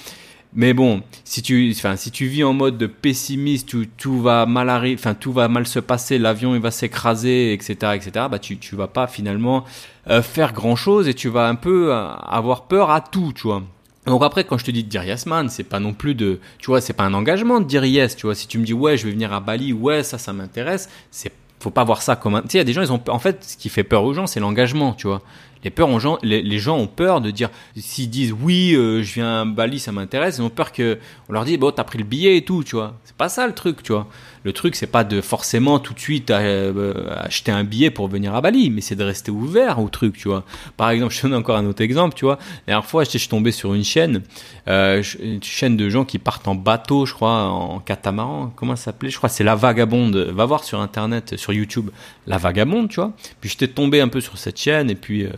Mais 0.54 0.74
bon, 0.74 1.02
si 1.24 1.40
tu, 1.40 1.72
si 1.72 2.10
tu 2.10 2.26
vis 2.26 2.44
en 2.44 2.52
mode 2.52 2.76
de 2.76 2.86
pessimiste 2.86 3.72
où 3.72 3.86
tout 3.86 4.20
va 4.20 4.44
mal 4.44 4.68
arriver, 4.68 4.96
enfin, 4.98 5.14
tout 5.14 5.32
va 5.32 5.48
mal 5.48 5.66
se 5.66 5.78
passer, 5.78 6.18
l'avion 6.18 6.54
il 6.54 6.60
va 6.60 6.70
s'écraser, 6.70 7.54
etc., 7.54 7.92
etc., 7.94 8.26
bah, 8.30 8.38
tu, 8.38 8.58
tu 8.58 8.76
vas 8.76 8.86
pas 8.86 9.06
finalement 9.06 9.64
euh, 10.08 10.20
faire 10.20 10.52
grand 10.52 10.76
chose 10.76 11.08
et 11.08 11.14
tu 11.14 11.30
vas 11.30 11.48
un 11.48 11.54
peu 11.54 11.94
euh, 11.94 12.06
avoir 12.08 12.64
peur 12.64 12.90
à 12.90 13.00
tout, 13.00 13.32
tu 13.34 13.44
vois. 13.44 13.62
Donc 14.06 14.22
après, 14.22 14.44
quand 14.44 14.58
je 14.58 14.64
te 14.64 14.70
dis 14.70 14.84
de 14.84 14.88
dire 14.88 15.04
yes 15.04 15.26
man, 15.26 15.48
c'est 15.48 15.64
pas 15.64 15.78
non 15.78 15.94
plus 15.94 16.14
de, 16.14 16.40
tu 16.58 16.66
vois, 16.66 16.80
c'est 16.80 16.92
pas 16.92 17.04
un 17.04 17.14
engagement 17.14 17.60
de 17.60 17.64
dire 17.64 17.84
yes, 17.84 18.16
tu 18.16 18.26
vois. 18.26 18.34
Si 18.34 18.46
tu 18.46 18.58
me 18.58 18.64
dis 18.64 18.74
ouais, 18.74 18.98
je 18.98 19.06
vais 19.06 19.12
venir 19.12 19.32
à 19.32 19.40
Bali, 19.40 19.72
ouais, 19.72 20.02
ça, 20.02 20.18
ça 20.18 20.34
m'intéresse, 20.34 20.90
c'est, 21.10 21.32
faut 21.60 21.70
pas 21.70 21.84
voir 21.84 22.02
ça 22.02 22.16
comme 22.16 22.34
un, 22.34 22.42
il 22.52 22.56
y 22.56 22.60
a 22.60 22.64
des 22.64 22.72
gens, 22.74 22.82
ils 22.82 22.92
ont, 22.92 23.00
en 23.08 23.18
fait, 23.18 23.44
ce 23.44 23.56
qui 23.56 23.70
fait 23.70 23.84
peur 23.84 24.04
aux 24.04 24.12
gens, 24.12 24.26
c'est 24.26 24.40
l'engagement, 24.40 24.92
tu 24.92 25.06
vois. 25.06 25.22
Les, 25.64 25.70
peurs 25.70 26.00
gens, 26.00 26.18
les, 26.22 26.58
gens 26.58 26.76
ont 26.76 26.86
peur 26.86 27.20
de 27.20 27.30
dire, 27.30 27.50
s'ils 27.76 28.10
disent 28.10 28.32
oui, 28.32 28.74
euh, 28.74 29.02
je 29.02 29.14
viens 29.14 29.42
à 29.42 29.44
Bali, 29.44 29.78
ça 29.78 29.92
m'intéresse, 29.92 30.38
ils 30.38 30.42
ont 30.42 30.50
peur 30.50 30.72
que 30.72 30.98
on 31.28 31.32
leur 31.32 31.44
dise, 31.44 31.58
bon, 31.58 31.70
t'as 31.70 31.84
pris 31.84 31.98
le 31.98 32.04
billet 32.04 32.36
et 32.36 32.44
tout, 32.44 32.64
tu 32.64 32.76
vois. 32.76 32.98
C'est 33.04 33.16
pas 33.16 33.28
ça 33.28 33.46
le 33.46 33.54
truc, 33.54 33.82
tu 33.82 33.92
vois. 33.92 34.08
Le 34.44 34.52
truc, 34.52 34.74
c'est 34.74 34.88
pas 34.88 35.04
de 35.04 35.20
forcément 35.20 35.78
tout 35.78 35.94
de 35.94 36.00
suite 36.00 36.30
euh, 36.32 36.92
acheter 37.16 37.52
un 37.52 37.62
billet 37.62 37.90
pour 37.90 38.08
venir 38.08 38.34
à 38.34 38.40
Bali, 38.40 38.70
mais 38.70 38.80
c'est 38.80 38.96
de 38.96 39.04
rester 39.04 39.30
ouvert 39.30 39.78
au 39.78 39.88
truc, 39.88 40.16
tu 40.16 40.28
vois. 40.28 40.44
Par 40.76 40.90
exemple, 40.90 41.12
je 41.14 41.20
te 41.20 41.26
donne 41.26 41.36
encore 41.36 41.56
un 41.56 41.66
autre 41.66 41.82
exemple, 41.82 42.16
tu 42.16 42.24
vois. 42.24 42.38
La 42.66 42.72
dernière 42.72 42.88
fois, 42.88 43.04
je 43.04 43.10
suis 43.10 43.28
tombé 43.28 43.52
sur 43.52 43.74
une 43.74 43.84
chaîne, 43.84 44.22
euh, 44.68 45.02
une 45.20 45.42
chaîne 45.42 45.76
de 45.76 45.88
gens 45.88 46.04
qui 46.04 46.18
partent 46.18 46.48
en 46.48 46.56
bateau, 46.56 47.06
je 47.06 47.14
crois, 47.14 47.44
en 47.44 47.78
catamaran. 47.78 48.52
Comment 48.56 48.74
ça 48.74 48.86
s'appelait? 48.86 49.10
Je 49.10 49.16
crois 49.16 49.28
c'est 49.28 49.44
La 49.44 49.54
Vagabonde. 49.54 50.16
Va 50.16 50.44
voir 50.44 50.64
sur 50.64 50.80
Internet, 50.80 51.36
sur 51.36 51.52
YouTube, 51.52 51.90
La 52.26 52.38
Vagabonde, 52.38 52.88
tu 52.88 52.96
vois. 52.96 53.12
Puis 53.40 53.50
j'étais 53.50 53.68
tombé 53.68 54.00
un 54.00 54.08
peu 54.08 54.20
sur 54.20 54.38
cette 54.38 54.58
chaîne 54.58 54.90
et 54.90 54.96
puis 54.96 55.24
euh, 55.24 55.30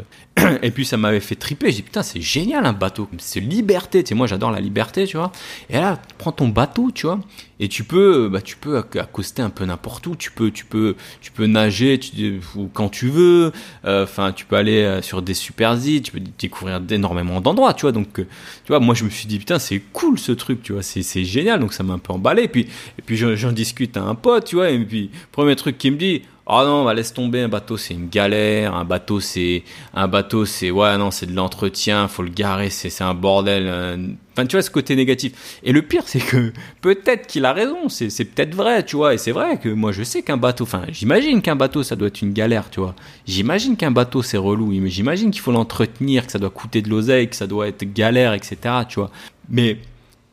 et 0.62 0.70
puis 0.70 0.84
ça 0.84 0.96
m'avait 0.96 1.20
fait 1.20 1.36
triper. 1.36 1.70
J'ai 1.70 1.76
dit 1.76 1.82
putain, 1.82 2.02
c'est 2.02 2.20
génial 2.20 2.66
un 2.66 2.72
bateau, 2.72 3.08
c'est 3.18 3.40
liberté. 3.40 4.02
Tu 4.02 4.14
moi 4.14 4.26
j'adore 4.26 4.50
la 4.50 4.60
liberté, 4.60 5.06
tu 5.06 5.16
vois. 5.16 5.30
Et 5.70 5.74
là, 5.74 6.00
prends 6.18 6.32
ton 6.32 6.48
bateau, 6.48 6.90
tu 6.92 7.06
vois. 7.06 7.20
Et 7.60 7.68
tu 7.68 7.84
peux 7.84 8.28
bah 8.28 8.40
tu 8.40 8.56
peux 8.56 8.78
accoster 8.78 9.42
un 9.42 9.50
peu 9.50 9.64
n'importe 9.64 10.06
où. 10.08 10.16
Tu 10.16 10.32
peux 10.32 10.50
tu 10.50 10.64
peux 10.64 10.96
tu 11.20 11.30
peux 11.30 11.46
nager 11.46 12.00
tu, 12.00 12.40
quand 12.72 12.88
tu 12.88 13.08
veux. 13.08 13.52
Euh, 13.84 14.04
enfin 14.04 14.32
tu 14.32 14.44
peux 14.44 14.56
aller 14.56 14.82
euh, 14.82 15.02
sur 15.02 15.22
des 15.22 15.34
super 15.34 15.78
tu 15.80 16.10
peux 16.10 16.20
découvrir 16.38 16.80
énormément 16.90 17.40
d'endroits 17.40 17.72
tu 17.74 17.82
vois. 17.82 17.92
Donc 17.92 18.18
euh, 18.18 18.26
tu 18.64 18.68
vois 18.68 18.80
moi 18.80 18.94
je 18.96 19.04
me 19.04 19.10
suis 19.10 19.26
dit 19.26 19.38
putain 19.38 19.60
c'est 19.60 19.80
cool 19.92 20.18
ce 20.18 20.32
truc 20.32 20.62
tu 20.62 20.72
vois. 20.72 20.82
C'est 20.82 21.02
c'est 21.02 21.24
génial. 21.24 21.60
Donc 21.60 21.72
ça 21.72 21.84
m'a 21.84 21.94
un 21.94 21.98
peu 21.98 22.12
emballé. 22.12 22.42
Et 22.42 22.48
puis 22.48 22.66
et 22.98 23.02
puis 23.02 23.16
j'en 23.16 23.52
discute 23.52 23.96
à 23.96 24.02
un 24.02 24.16
pote 24.16 24.46
tu 24.46 24.56
vois. 24.56 24.70
Et 24.70 24.78
puis 24.80 25.10
premier 25.30 25.54
truc 25.54 25.78
qui 25.78 25.92
me 25.92 25.96
dit 25.96 26.22
Oh 26.46 26.60
non, 26.66 26.84
bah 26.84 26.92
laisse 26.92 27.14
tomber, 27.14 27.40
un 27.40 27.48
bateau 27.48 27.78
c'est 27.78 27.94
une 27.94 28.10
galère, 28.10 28.74
un 28.74 28.84
bateau 28.84 29.18
c'est 29.18 29.62
un 29.94 30.08
bateau 30.08 30.44
c'est 30.44 30.70
ouais 30.70 30.98
non, 30.98 31.10
c'est 31.10 31.24
de 31.24 31.34
l'entretien, 31.34 32.06
faut 32.06 32.22
le 32.22 32.28
garer, 32.28 32.68
c'est 32.68 33.00
un 33.02 33.14
bordel. 33.14 33.64
euh. 33.66 34.08
Enfin, 34.32 34.46
tu 34.46 34.56
vois 34.56 34.62
ce 34.62 34.70
côté 34.70 34.94
négatif. 34.94 35.58
Et 35.62 35.72
le 35.72 35.80
pire 35.80 36.02
c'est 36.06 36.20
que 36.20 36.52
peut-être 36.82 37.26
qu'il 37.26 37.46
a 37.46 37.54
raison, 37.54 37.88
c'est 37.88 38.10
c'est 38.10 38.26
peut-être 38.26 38.54
vrai, 38.54 38.84
tu 38.84 38.96
vois, 38.96 39.14
et 39.14 39.18
c'est 39.18 39.32
vrai 39.32 39.58
que 39.58 39.70
moi 39.70 39.90
je 39.92 40.02
sais 40.02 40.20
qu'un 40.22 40.36
bateau 40.36 40.64
enfin, 40.64 40.82
j'imagine 40.90 41.40
qu'un 41.40 41.56
bateau 41.56 41.82
ça 41.82 41.96
doit 41.96 42.08
être 42.08 42.20
une 42.20 42.34
galère, 42.34 42.68
tu 42.68 42.80
vois. 42.80 42.94
J'imagine 43.26 43.76
qu'un 43.78 43.90
bateau 43.90 44.20
c'est 44.22 44.36
relou, 44.36 44.66
mais 44.66 44.90
j'imagine 44.90 45.30
qu'il 45.30 45.40
faut 45.40 45.52
l'entretenir, 45.52 46.26
que 46.26 46.32
ça 46.32 46.38
doit 46.38 46.50
coûter 46.50 46.82
de 46.82 46.90
l'oseille, 46.90 47.28
que 47.30 47.36
ça 47.36 47.46
doit 47.46 47.68
être 47.68 47.90
galère, 47.90 48.34
etc., 48.34 48.56
tu 48.86 48.96
vois. 49.00 49.10
Mais 49.48 49.78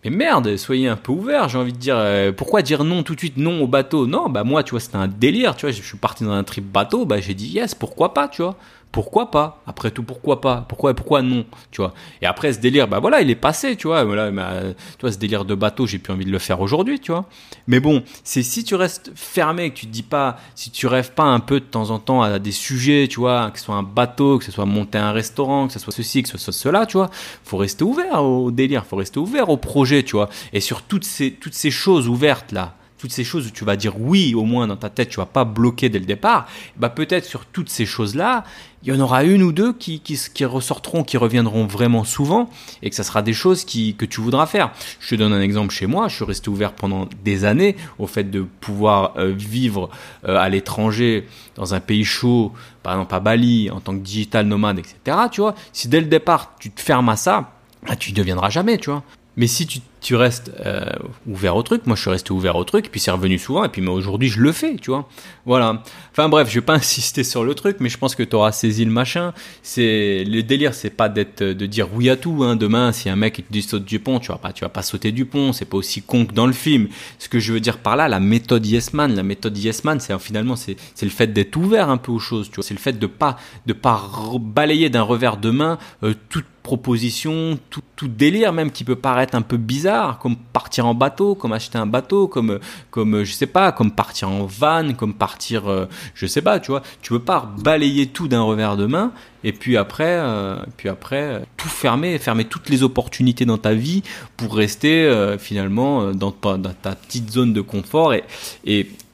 mais 0.03 0.09
merde, 0.09 0.57
soyez 0.57 0.87
un 0.87 0.95
peu 0.95 1.11
ouverts, 1.11 1.47
j'ai 1.49 1.57
envie 1.57 1.73
de 1.73 1.77
dire. 1.77 1.95
euh, 1.97 2.31
pourquoi 2.31 2.61
dire 2.61 2.83
non 2.83 3.03
tout 3.03 3.13
de 3.15 3.19
suite, 3.19 3.37
non 3.37 3.61
au 3.61 3.67
bateau? 3.67 4.07
Non, 4.07 4.29
bah 4.29 4.43
moi, 4.43 4.63
tu 4.63 4.71
vois, 4.71 4.79
c'était 4.79 4.95
un 4.97 5.07
délire, 5.07 5.55
tu 5.55 5.65
vois. 5.65 5.71
Je 5.71 5.81
suis 5.81 5.97
parti 5.97 6.23
dans 6.23 6.31
un 6.31 6.43
trip 6.43 6.65
bateau, 6.65 7.05
bah 7.05 7.19
j'ai 7.21 7.33
dit 7.35 7.47
yes, 7.47 7.75
pourquoi 7.75 8.13
pas, 8.13 8.27
tu 8.27 8.41
vois? 8.41 8.57
Pourquoi 8.91 9.31
pas 9.31 9.61
Après 9.67 9.89
tout, 9.91 10.03
pourquoi 10.03 10.41
pas 10.41 10.65
Pourquoi 10.67 10.93
pourquoi 10.93 11.21
non 11.21 11.45
Tu 11.71 11.81
vois 11.81 11.93
Et 12.21 12.25
après 12.25 12.51
ce 12.51 12.59
délire, 12.59 12.89
bah 12.89 12.99
voilà, 12.99 13.21
il 13.21 13.29
est 13.29 13.35
passé, 13.35 13.77
tu 13.77 13.87
vois. 13.87 14.03
Voilà, 14.03 14.31
bah, 14.31 14.51
tu 14.97 15.01
vois, 15.01 15.11
ce 15.11 15.17
délire 15.17 15.45
de 15.45 15.55
bateau, 15.55 15.87
j'ai 15.87 15.97
plus 15.97 16.11
envie 16.11 16.25
de 16.25 16.31
le 16.31 16.39
faire 16.39 16.59
aujourd'hui, 16.59 16.99
tu 16.99 17.11
vois. 17.11 17.25
Mais 17.67 17.79
bon, 17.79 18.03
c'est 18.25 18.43
si 18.43 18.65
tu 18.65 18.75
restes 18.75 19.11
fermé, 19.15 19.69
que 19.71 19.75
tu 19.75 19.85
te 19.85 19.91
dis 19.91 20.03
pas, 20.03 20.37
si 20.55 20.71
tu 20.71 20.87
rêves 20.87 21.13
pas 21.13 21.23
un 21.23 21.39
peu 21.39 21.61
de 21.61 21.65
temps 21.65 21.89
en 21.89 21.99
temps 21.99 22.21
à 22.21 22.37
des 22.39 22.51
sujets, 22.51 23.07
tu 23.07 23.21
vois, 23.21 23.51
que 23.51 23.59
ce 23.59 23.65
soit 23.65 23.75
un 23.75 23.83
bateau, 23.83 24.39
que 24.39 24.43
ce 24.45 24.51
soit 24.51 24.65
monter 24.65 24.97
un 24.97 25.13
restaurant, 25.13 25.67
que 25.67 25.73
ce 25.73 25.79
soit 25.79 25.93
ceci, 25.93 26.23
que 26.23 26.29
ce 26.29 26.37
soit 26.37 26.53
cela, 26.53 26.85
tu 26.85 26.97
vois, 26.97 27.09
faut 27.45 27.57
rester 27.57 27.85
ouvert 27.85 28.23
au 28.23 28.51
délire, 28.51 28.85
faut 28.85 28.97
rester 28.97 29.19
ouvert 29.19 29.49
au 29.49 29.57
projet, 29.57 30.03
tu 30.03 30.17
vois. 30.17 30.29
Et 30.51 30.59
sur 30.59 30.81
toutes 30.81 31.05
ces 31.05 31.31
toutes 31.31 31.53
ces 31.53 31.71
choses 31.71 32.09
ouvertes 32.09 32.51
là, 32.51 32.75
toutes 33.01 33.11
ces 33.11 33.23
choses 33.23 33.47
où 33.47 33.49
tu 33.49 33.65
vas 33.65 33.77
dire 33.77 33.99
oui 33.99 34.35
au 34.35 34.43
moins 34.43 34.67
dans 34.67 34.75
ta 34.75 34.91
tête, 34.91 35.09
tu 35.09 35.17
vas 35.17 35.25
pas 35.25 35.43
bloquer 35.43 35.89
dès 35.89 35.97
le 35.97 36.05
départ, 36.05 36.47
bah 36.77 36.89
peut-être 36.89 37.25
sur 37.25 37.47
toutes 37.47 37.69
ces 37.69 37.87
choses-là, 37.87 38.43
il 38.83 38.93
y 38.93 38.95
en 38.95 38.99
aura 38.99 39.23
une 39.23 39.41
ou 39.41 39.51
deux 39.51 39.73
qui, 39.73 40.01
qui, 40.01 40.19
qui 40.31 40.45
ressortiront, 40.45 41.03
qui 41.03 41.17
reviendront 41.17 41.65
vraiment 41.65 42.03
souvent, 42.03 42.47
et 42.83 42.91
que 42.91 42.95
ça 42.95 43.01
sera 43.03 43.23
des 43.23 43.33
choses 43.33 43.65
qui, 43.65 43.95
que 43.95 44.05
tu 44.05 44.21
voudras 44.21 44.45
faire. 44.45 44.71
Je 44.99 45.09
te 45.09 45.15
donne 45.15 45.33
un 45.33 45.41
exemple 45.41 45.73
chez 45.73 45.87
moi, 45.87 46.09
je 46.09 46.15
suis 46.15 46.25
resté 46.25 46.49
ouvert 46.49 46.73
pendant 46.73 47.09
des 47.23 47.43
années 47.43 47.75
au 47.97 48.05
fait 48.05 48.29
de 48.29 48.45
pouvoir 48.59 49.13
euh, 49.17 49.33
vivre 49.35 49.89
euh, 50.27 50.37
à 50.37 50.47
l'étranger, 50.49 51.25
dans 51.55 51.73
un 51.73 51.79
pays 51.79 52.05
chaud, 52.05 52.51
par 52.83 52.93
exemple 52.93 53.15
à 53.15 53.19
Bali, 53.19 53.71
en 53.71 53.79
tant 53.79 53.93
que 53.93 54.03
digital 54.03 54.45
nomade, 54.45 54.77
etc. 54.77 55.17
Tu 55.31 55.41
vois, 55.41 55.55
si 55.73 55.87
dès 55.87 56.01
le 56.01 56.07
départ 56.07 56.53
tu 56.59 56.69
te 56.69 56.81
fermes 56.81 57.09
à 57.09 57.15
ça, 57.15 57.51
bah, 57.87 57.95
tu 57.95 58.11
ne 58.11 58.15
deviendras 58.15 58.51
jamais, 58.51 58.77
tu 58.77 58.91
vois. 58.91 59.01
Mais 59.37 59.47
si 59.47 59.65
tu, 59.65 59.79
tu 60.01 60.15
restes 60.15 60.51
euh, 60.65 60.83
ouvert 61.27 61.55
au 61.55 61.61
truc, 61.61 61.85
moi 61.85 61.95
je 61.95 62.01
suis 62.01 62.09
resté 62.09 62.31
ouvert 62.31 62.55
au 62.55 62.63
truc, 62.63 62.89
puis 62.91 62.99
c'est 62.99 63.11
revenu 63.11 63.37
souvent, 63.37 63.63
et 63.63 63.69
puis 63.69 63.83
mais 63.83 63.91
aujourd'hui 63.91 64.29
je 64.29 64.41
le 64.41 64.51
fais, 64.51 64.75
tu 64.75 64.89
vois. 64.89 65.07
Voilà. 65.45 65.83
Enfin 66.11 66.27
bref, 66.27 66.49
je 66.49 66.55
vais 66.55 66.65
pas 66.65 66.73
insister 66.81 67.23
sur 67.23 67.43
le 67.43 67.53
truc, 67.53 67.77
mais 67.79 67.87
je 67.87 67.99
pense 67.99 68.15
que 68.15 68.23
tu 68.23 68.35
auras 68.35 68.51
saisi 68.51 68.83
le 68.83 68.91
machin. 68.91 69.31
C'est 69.61 70.23
le 70.27 70.41
délire, 70.41 70.73
c'est 70.73 70.89
pas 70.89 71.07
d'être 71.07 71.43
de 71.43 71.65
dire 71.67 71.87
oui 71.93 72.09
à 72.09 72.15
tout. 72.15 72.43
Hein. 72.43 72.55
Demain, 72.55 72.91
si 72.91 73.09
un 73.09 73.15
mec 73.15 73.37
il 73.37 73.43
te 73.43 73.53
dit 73.53 73.61
saute 73.61 73.85
du 73.85 73.99
pont, 73.99 74.19
tu 74.19 74.31
vas 74.31 74.39
pas, 74.39 74.51
tu 74.53 74.63
vas 74.63 74.69
pas 74.69 74.81
sauter 74.81 75.11
du 75.11 75.25
pont. 75.25 75.53
C'est 75.53 75.65
pas 75.65 75.77
aussi 75.77 76.01
con 76.01 76.25
que 76.25 76.33
dans 76.33 76.47
le 76.47 76.53
film. 76.53 76.87
Ce 77.19 77.29
que 77.29 77.39
je 77.39 77.53
veux 77.53 77.59
dire 77.59 77.77
par 77.77 77.95
là, 77.95 78.07
la 78.07 78.19
méthode 78.19 78.65
Yes 78.65 78.93
Man, 78.93 79.15
la 79.15 79.23
méthode 79.23 79.55
Yes 79.55 79.83
Man, 79.83 79.99
c'est 79.99 80.17
finalement 80.19 80.55
c'est 80.55 80.77
le 81.01 81.09
fait 81.09 81.27
d'être 81.27 81.55
ouvert 81.57 81.89
un 81.89 81.97
peu 81.97 82.11
aux 82.11 82.19
choses, 82.19 82.49
tu 82.49 82.55
vois. 82.55 82.63
C'est 82.63 82.73
le 82.73 82.79
fait 82.79 82.97
de 82.97 83.07
pas 83.07 83.37
de 83.67 83.73
pas 83.73 84.09
balayer 84.39 84.89
d'un 84.89 85.03
revers 85.03 85.37
de 85.37 85.51
main 85.51 85.77
euh, 86.03 86.15
toute 86.29 86.45
proposition, 86.63 87.57
tout 87.69 88.07
délire 88.07 88.53
même 88.53 88.71
qui 88.71 88.83
peut 88.83 88.95
paraître 88.95 89.35
un 89.35 89.41
peu 89.41 89.57
bizarre, 89.57 89.90
comme 90.21 90.35
partir 90.35 90.85
en 90.85 90.93
bateau, 90.93 91.35
comme 91.35 91.53
acheter 91.53 91.77
un 91.77 91.85
bateau, 91.85 92.27
comme 92.27 92.59
comme 92.89 93.23
je 93.23 93.33
sais 93.33 93.47
pas, 93.47 93.71
comme 93.71 93.91
partir 93.91 94.29
en 94.29 94.45
van, 94.45 94.93
comme 94.93 95.13
partir, 95.13 95.69
euh, 95.69 95.85
je 96.13 96.25
sais 96.25 96.41
pas, 96.41 96.59
tu 96.59 96.71
vois. 96.71 96.81
Tu 97.01 97.13
peux 97.13 97.19
pas 97.19 97.53
balayer 97.59 98.07
tout 98.07 98.27
d'un 98.27 98.41
revers 98.41 98.77
de 98.77 98.85
main 98.85 99.11
et 99.43 99.53
puis 99.53 99.77
après, 99.77 100.17
euh, 100.19 100.57
puis 100.77 100.89
après 100.89 101.21
euh, 101.21 101.39
tout 101.57 101.69
fermer, 101.69 102.17
fermer 102.17 102.45
toutes 102.45 102.69
les 102.69 102.83
opportunités 102.83 103.45
dans 103.45 103.57
ta 103.57 103.73
vie 103.73 104.03
pour 104.37 104.55
rester 104.55 104.91
finalement 105.39 106.11
dans 106.11 106.31
ta, 106.31 106.57
petite 106.95 107.31
zone 107.31 107.53
de 107.53 107.61
confort 107.61 108.13
et 108.13 108.23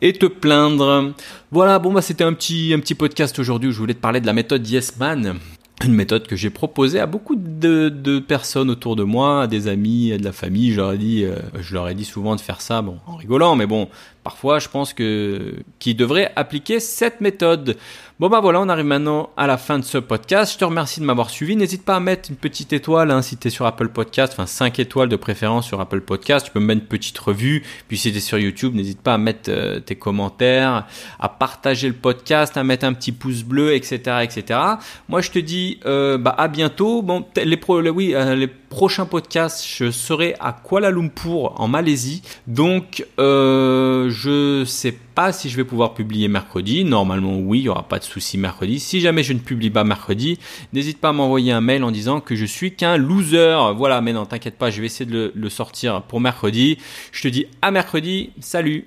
et 0.02 0.14
te 0.14 0.26
plaindre. 0.28 1.14
Voilà, 1.52 1.80
bon 1.80 1.92
bah 1.92 2.02
c'était 2.02 2.24
un 2.24 2.34
petit 2.34 2.72
un 2.74 2.80
petit 2.80 2.96
podcast 2.96 3.40
aujourd'hui 3.40 3.72
je 3.72 3.78
voulais 3.78 3.94
te 3.94 4.00
parler 4.00 4.22
de 4.22 4.28
la 4.28 4.34
méthode 4.34 4.68
Yes 4.68 4.98
Man 4.98 5.40
une 5.86 5.94
méthode 5.94 6.28
que 6.28 6.36
j'ai 6.36 6.50
proposée 6.50 7.00
à 7.00 7.06
beaucoup 7.06 7.36
de, 7.36 8.20
personnes 8.20 8.70
autour 8.70 8.96
de 8.96 9.04
moi, 9.04 9.44
à 9.44 9.48
des 9.48 9.68
amis, 9.68 10.12
à 10.12 10.18
de 10.18 10.24
la 10.24 10.32
famille. 10.32 10.72
Je 10.72 10.78
leur 10.78 10.94
ai 10.94 10.98
dit, 10.98 11.24
euh, 11.24 11.36
je 11.60 11.74
leur 11.74 11.88
ai 11.88 11.96
dit 11.96 12.06
souvent 12.06 12.36
de 12.36 12.42
faire 12.42 12.62
ça, 12.62 12.82
bon, 12.82 12.98
en 13.06 13.16
rigolant, 13.16 13.56
mais 13.56 13.68
bon, 13.68 13.88
parfois, 14.28 14.60
je 14.60 14.68
pense 14.68 14.92
que 14.92 15.54
qu'ils 15.80 15.96
devraient 15.96 16.34
appliquer 16.36 16.82
cette 16.82 17.22
méthode. 17.22 17.78
Bon 18.20 18.28
bah 18.30 18.40
voilà, 18.42 18.60
on 18.60 18.68
arrive 18.68 18.88
maintenant 18.88 19.30
à 19.38 19.48
la 19.48 19.58
fin 19.58 19.80
de 19.80 19.86
ce 19.86 20.00
podcast. 20.00 20.54
Je 20.54 20.58
te 20.58 20.66
remercie 20.66 21.00
de 21.00 21.06
m'avoir 21.06 21.30
suivi. 21.30 21.56
N'hésite 21.56 21.86
pas 21.86 21.96
à 21.96 22.00
mettre 22.02 22.30
une 22.30 22.36
petite 22.36 22.74
étoile 22.74 23.12
hein, 23.12 23.22
si 23.22 23.38
tu 23.38 23.48
es 23.48 23.52
sur 23.52 23.66
Apple 23.66 23.90
Podcast, 23.90 24.34
enfin 24.34 24.48
5 24.48 24.80
étoiles 24.80 25.08
de 25.08 25.16
préférence 25.16 25.68
sur 25.68 25.80
Apple 25.80 26.02
Podcast. 26.02 26.48
Tu 26.48 26.52
peux 26.52 26.60
me 26.60 26.66
mettre 26.66 26.82
une 26.82 26.88
petite 26.88 27.18
revue. 27.20 27.64
Puis 27.88 27.98
si 27.98 28.12
tu 28.12 28.18
es 28.18 28.20
sur 28.20 28.40
YouTube, 28.40 28.74
n'hésite 28.74 29.02
pas 29.02 29.14
à 29.14 29.18
mettre 29.18 29.50
euh, 29.50 29.80
tes 29.80 29.96
commentaires, 29.96 30.88
à 31.20 31.30
partager 31.30 31.88
le 31.88 31.94
podcast, 31.94 32.58
à 32.58 32.64
mettre 32.64 32.86
un 32.86 32.94
petit 32.94 33.12
pouce 33.12 33.44
bleu, 33.44 33.76
etc., 33.76 34.24
etc. 34.24 34.60
Moi, 35.08 35.22
je 35.22 35.30
te 35.30 35.40
dis 35.40 35.80
euh, 35.86 36.18
bah, 36.18 36.36
à 36.38 36.48
bientôt. 36.48 37.04
Bon, 37.04 37.24
les 37.36 37.58
pro, 37.58 37.80
oui, 37.82 38.16
euh, 38.16 38.36
les 38.36 38.48
prochains 38.48 39.06
podcasts, 39.06 39.66
je 39.66 39.92
serai 39.92 40.36
à 40.40 40.54
Kuala 40.54 40.92
Lumpur 40.92 41.54
en 41.62 41.68
Malaisie. 41.68 42.24
Donc, 42.48 43.06
euh, 43.20 44.10
je 44.18 44.64
sais 44.66 44.98
pas 45.14 45.32
si 45.32 45.48
je 45.48 45.56
vais 45.58 45.64
pouvoir 45.64 45.94
publier 45.94 46.28
mercredi. 46.28 46.84
Normalement, 46.84 47.38
oui, 47.38 47.60
il 47.60 47.64
y 47.64 47.70
aura 47.70 47.88
pas 47.88 48.00
de 48.00 48.04
souci 48.04 48.38
mercredi. 48.38 48.80
Si 48.80 49.00
jamais 49.00 49.22
je 49.22 49.34
ne 49.34 49.40
publie 49.40 49.70
pas 49.70 49.84
mercredi, 49.84 50.40
n'hésite 50.74 51.00
pas 51.00 51.10
à 51.10 51.14
m'envoyer 51.14 51.52
un 51.52 51.62
mail 51.62 51.84
en 51.84 51.92
disant 51.92 52.20
que 52.20 52.36
je 52.36 52.46
suis 52.46 52.74
qu'un 52.74 52.98
loser. 52.98 53.74
Voilà, 53.76 54.02
mais 54.02 54.14
non, 54.14 54.26
t'inquiète 54.26 54.58
pas, 54.58 54.72
je 54.72 54.82
vais 54.82 54.88
essayer 54.88 55.10
de 55.10 55.32
le 55.36 55.50
sortir 55.50 56.02
pour 56.04 56.20
mercredi. 56.20 56.80
Je 57.12 57.22
te 57.22 57.28
dis 57.28 57.46
à 57.62 57.70
mercredi. 57.70 58.32
Salut 58.40 58.86